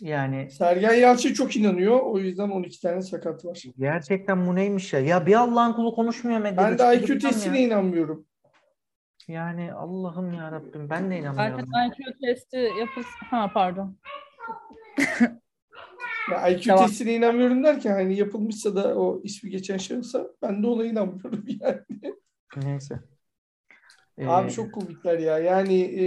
Yani 0.00 0.50
Sergen 0.50 0.94
Yalçın 0.94 1.34
çok 1.34 1.56
inanıyor. 1.56 2.00
O 2.00 2.18
yüzden 2.18 2.50
12 2.50 2.80
tane 2.80 3.02
sakat 3.02 3.44
var. 3.44 3.62
gerçekten 3.78 4.46
bu 4.46 4.54
neymiş 4.54 4.92
ya? 4.92 5.00
Ya 5.00 5.26
bir 5.26 5.34
Allah'ın 5.34 5.72
kulu 5.72 5.94
konuşmuyor 5.94 6.40
medyada. 6.40 6.78
Ben 6.78 6.78
de 6.78 7.04
IQ 7.04 7.18
testine 7.18 7.60
ya. 7.60 7.66
inanmıyorum. 7.66 8.26
Yani 9.28 9.72
Allah'ım 9.72 10.32
ya 10.32 10.52
Rabbim 10.52 10.90
ben 10.90 11.10
de 11.10 11.18
inanmıyorum. 11.18 11.72
Herkes 11.72 11.98
IQ 11.98 12.18
testi 12.20 12.56
yapılsın. 12.56 13.26
Ha 13.30 13.50
pardon. 13.54 13.96
Ya 16.30 16.48
IQ 16.48 16.62
Tamam. 16.66 16.86
testine 16.86 17.14
inanmıyorum 17.14 17.64
derken 17.64 17.92
hani 17.92 18.16
yapılmışsa 18.16 18.76
da 18.76 18.98
o 18.98 19.20
ismi 19.24 19.50
geçen 19.50 19.78
şahısa 19.78 20.28
ben 20.42 20.62
de 20.62 20.66
ona 20.66 20.84
inanmıyorum 20.84 21.44
yani. 21.60 22.14
Neyse. 22.56 23.00
Ee, 24.18 24.26
Abi 24.26 24.52
çok 24.52 24.74
komikler 24.74 25.18
ya. 25.18 25.38
Yani 25.38 25.80
e, 25.80 26.06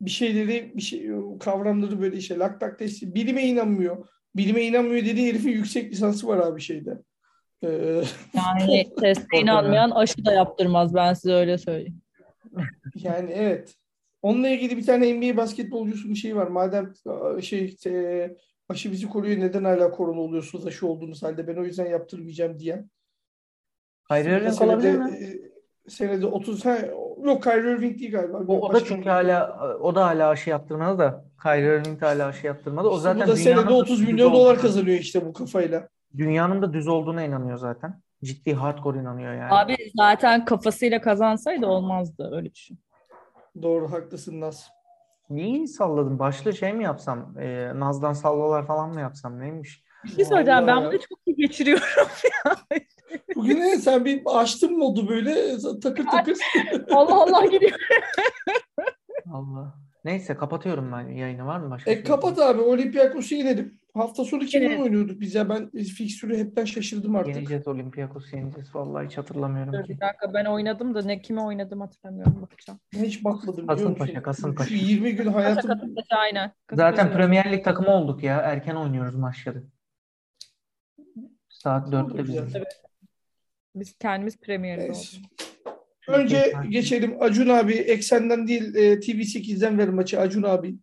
bir 0.00 0.10
şeyleri 0.10 0.72
bir 0.76 0.82
şey 0.82 1.10
kavramları 1.40 2.00
böyle 2.00 2.16
işte 2.16 2.38
laktak 2.38 2.78
testi 2.78 3.14
bilime 3.14 3.46
inanmıyor. 3.46 4.08
Bilime 4.36 4.62
inanmıyor 4.62 5.06
dediği 5.06 5.28
herifin 5.28 5.50
yüksek 5.50 5.92
lisansı 5.92 6.26
var 6.26 6.38
abi 6.38 6.60
şeyde. 6.60 7.02
Ee, 7.62 8.02
Yani 8.34 8.90
teste 9.00 9.38
inanmayan 9.38 9.90
aşı 9.90 10.24
da 10.24 10.32
yaptırmaz 10.32 10.94
ben 10.94 11.14
size 11.14 11.34
öyle 11.34 11.58
söyleyeyim. 11.58 12.02
yani 12.94 13.30
evet. 13.34 13.74
Onunla 14.22 14.48
ilgili 14.48 14.76
bir 14.76 14.86
tane 14.86 15.14
NBA 15.14 15.36
basketbolcusunun 15.36 16.14
şeyi 16.14 16.36
var. 16.36 16.46
Madem 16.46 16.92
e, 17.38 17.42
şey 17.42 17.76
e, 17.86 18.30
aşı 18.68 18.92
bizi 18.92 19.08
koruyor 19.08 19.40
neden 19.40 19.64
hala 19.64 19.90
korona 19.90 20.20
oluyorsunuz 20.20 20.66
aşı 20.66 20.86
olduğunuz 20.86 21.22
halde 21.22 21.46
ben 21.46 21.56
o 21.56 21.64
yüzden 21.64 21.86
yaptırmayacağım 21.86 22.58
diyen. 22.58 22.90
Kyrie 24.08 24.36
Irving 24.38 24.54
Senede, 24.54 24.72
olabilir 24.74 24.98
mi? 24.98 25.10
e, 25.86 25.90
senede 25.90 26.26
30 26.26 26.64
ha, 26.64 26.78
yok 27.24 27.42
Kyrie 27.42 27.72
Irving 27.72 27.98
değil 27.98 28.12
galiba. 28.12 28.38
O, 28.48 28.60
o 28.60 28.74
da 28.74 28.84
çünkü 28.84 29.00
bir- 29.00 29.06
hala 29.06 29.58
o 29.80 29.94
da 29.94 30.06
hala 30.06 30.28
aşı 30.28 30.50
yaptırmadı 30.50 30.98
da 30.98 31.24
Kyrie 31.42 31.76
Irving 31.80 32.00
de 32.00 32.04
hala 32.06 32.26
aşı 32.26 32.46
yaptırmadı. 32.46 32.88
O 32.88 32.92
İşte 32.92 33.02
zaten 33.02 33.26
bu 33.26 33.30
da 33.30 33.36
senede 33.36 33.66
da 33.68 33.74
30 33.74 34.00
düz 34.00 34.08
milyon 34.08 34.32
dolar 34.32 34.58
kazanıyor 34.58 34.98
işte 34.98 35.26
bu 35.26 35.32
kafayla. 35.32 35.88
Dünyanın 36.16 36.62
da 36.62 36.72
düz 36.72 36.88
olduğuna 36.88 37.22
inanıyor 37.22 37.56
zaten. 37.56 38.00
Ciddi 38.24 38.54
hardcore 38.54 38.98
inanıyor 38.98 39.34
yani. 39.34 39.52
Abi 39.52 39.76
zaten 39.96 40.44
kafasıyla 40.44 41.00
kazansaydı 41.00 41.66
olmazdı 41.66 42.30
öyle 42.32 42.54
düşün. 42.54 42.78
Doğru 43.62 43.92
haklısın 43.92 44.40
Naz. 44.40 44.68
Niye 45.30 45.66
salladım? 45.66 46.18
Başlı 46.18 46.52
şey 46.52 46.72
mi 46.72 46.84
yapsam? 46.84 47.38
Ee, 47.38 47.72
Naz'dan 47.74 48.12
sallalar 48.12 48.66
falan 48.66 48.90
mı 48.90 49.00
yapsam? 49.00 49.40
Neymiş? 49.40 49.84
Bir 50.04 50.08
şey 50.08 50.24
söyleyeceğim 50.24 50.66
ben 50.66 50.84
bunu 50.84 50.98
çok 50.98 51.18
iyi 51.26 51.36
geçiriyorum. 51.36 51.84
Bugün 53.36 53.60
ne, 53.60 53.76
sen 53.76 54.04
bir 54.04 54.22
açtın 54.26 54.78
modu 54.78 55.08
böyle 55.08 55.58
takır 55.82 56.06
takır. 56.06 56.38
Allah 56.90 57.22
Allah 57.22 57.46
gidiyor. 57.46 57.78
Allah. 59.32 59.74
Neyse 60.04 60.36
kapatıyorum 60.36 60.92
ben 60.92 61.08
yayını. 61.08 61.46
Var 61.46 61.58
mı 61.58 61.70
başka? 61.70 61.90
şey? 61.90 62.00
e 62.00 62.04
kapat 62.04 62.38
abi 62.38 62.60
Olympiakos'u 62.60 63.34
yenelim. 63.34 63.78
Hafta 63.94 64.24
sonu 64.24 64.44
kimle 64.44 64.64
Evet. 64.66 64.80
oynuyorduk 64.80 65.20
biz 65.20 65.34
ya? 65.34 65.48
Ben 65.48 65.70
fikstürü 65.70 66.36
hepten 66.38 66.64
şaşırdım 66.64 67.16
artık. 67.16 67.36
Yeneceğiz 67.36 67.68
Olympiakos 67.68 68.32
yeneceğiz. 68.32 68.74
Vallahi 68.74 69.06
hiç 69.06 69.18
hatırlamıyorum 69.18 69.72
Dur 69.72 69.82
ki. 69.84 69.88
bir 69.88 70.00
dakika 70.00 70.34
ben 70.34 70.44
oynadım 70.44 70.94
da 70.94 71.02
ne 71.02 71.22
kime 71.22 71.40
oynadım 71.40 71.80
hatırlamıyorum 71.80 72.42
bakacağım. 72.42 72.80
Ben 72.94 73.04
hiç 73.04 73.24
bakmadım? 73.24 73.66
Kasımpaşa, 73.66 74.22
Kasımpaşa. 74.22 74.68
Şu 74.68 74.74
20 74.74 75.12
gün 75.16 75.26
hayatım 75.26 75.70
Kasımpaşa 75.70 76.16
aynen. 76.16 76.52
Zaten 76.72 76.96
Kasımpaşa. 76.96 77.16
Premier 77.18 77.52
Lig 77.52 77.64
takımı 77.64 77.90
olduk 77.90 78.22
ya. 78.22 78.36
Erken 78.40 78.74
oynuyoruz 78.74 79.14
maçları. 79.14 79.62
Saat 81.48 81.88
4'te 81.88 82.22
güzel. 82.22 82.46
bizim. 82.46 82.62
Biz 83.74 83.98
kendimiz 83.98 84.36
Premier'de 84.40 84.82
Neyse. 84.84 85.16
olduk. 85.18 85.30
Önce 86.08 86.52
geçelim. 86.68 87.16
Acun 87.20 87.48
abi 87.48 87.72
Eksen'den 87.74 88.46
değil 88.48 88.74
e, 88.74 88.92
TV8'den 88.94 89.78
ver 89.78 89.88
maçı 89.88 90.20
Acun 90.20 90.42
abi. 90.42 90.74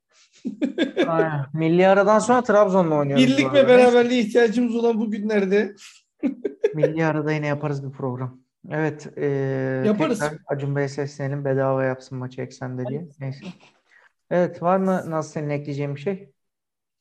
Aynen. 1.08 1.46
Milli 1.54 1.88
aradan 1.88 2.20
sonra 2.20 2.44
Trabzon'la 2.44 2.96
oynuyoruz. 2.96 3.28
Birlik 3.28 3.54
ve 3.54 3.68
beraberliğe 3.68 4.22
ihtiyacımız 4.22 4.76
olan 4.76 5.00
bu 5.00 5.12
günlerde 5.12 5.76
Milli 6.76 7.06
arada 7.06 7.32
yine 7.32 7.48
yaparız 7.48 7.88
bir 7.88 7.92
program. 7.92 8.40
Evet. 8.70 9.18
E, 9.18 9.26
Yaparız. 9.86 10.24
Acun 10.48 10.76
Bey'e 10.76 10.88
seslenelim. 10.88 11.46
Bedava 11.46 11.84
yapsın 11.84 12.18
maçı 12.18 12.42
eksende 12.42 12.86
diye. 12.86 13.08
Neyse. 13.20 13.46
Evet. 14.32 14.64
Var 14.64 14.78
mı 14.78 15.04
Naz 15.12 15.32
senin 15.32 15.50
ekleyeceğin 15.50 15.96
bir 15.96 16.00
şey? 16.00 16.32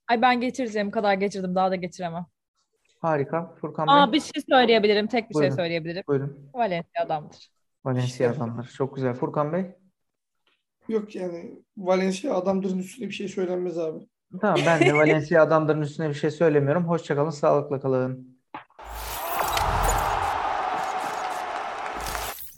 Ay 0.09 0.23
ben 0.23 0.41
geçireceğim 0.41 0.91
kadar 0.91 1.15
geçirdim 1.15 1.55
daha 1.55 1.71
da 1.71 1.77
geçiremem. 1.77 2.27
Harika. 2.99 3.55
Furkan 3.61 3.87
Aa 3.87 4.07
Bey. 4.07 4.13
bir 4.13 4.21
şey 4.21 4.43
söyleyebilirim. 4.51 5.07
Tek 5.07 5.31
bir 5.31 5.35
Buyurun. 5.35 5.51
şey 5.51 5.57
söyleyebilirim. 5.57 6.03
Buyurun. 6.09 6.51
Valencia 6.55 7.05
adamdır. 7.05 7.51
Valencia 7.85 8.31
adamlar. 8.31 8.71
Çok 8.77 8.95
güzel. 8.97 9.15
Furkan 9.15 9.53
Bey. 9.53 9.67
Yok 10.89 11.17
yani 11.17 11.63
Valencia 11.77 12.35
adamların 12.35 12.79
üstüne 12.79 13.09
bir 13.09 13.15
şey 13.15 13.29
söylenmez 13.29 13.79
abi. 13.79 14.07
Tamam 14.41 14.61
ben 14.67 14.81
de 14.81 14.95
Valencia 14.95 15.43
adamların 15.43 15.83
üstüne 15.83 16.09
bir 16.09 16.15
şey 16.15 16.31
söylemiyorum. 16.31 16.89
Hoşçakalın. 16.89 17.31
Sağlıkla 17.31 17.81
kalın. 17.81 18.38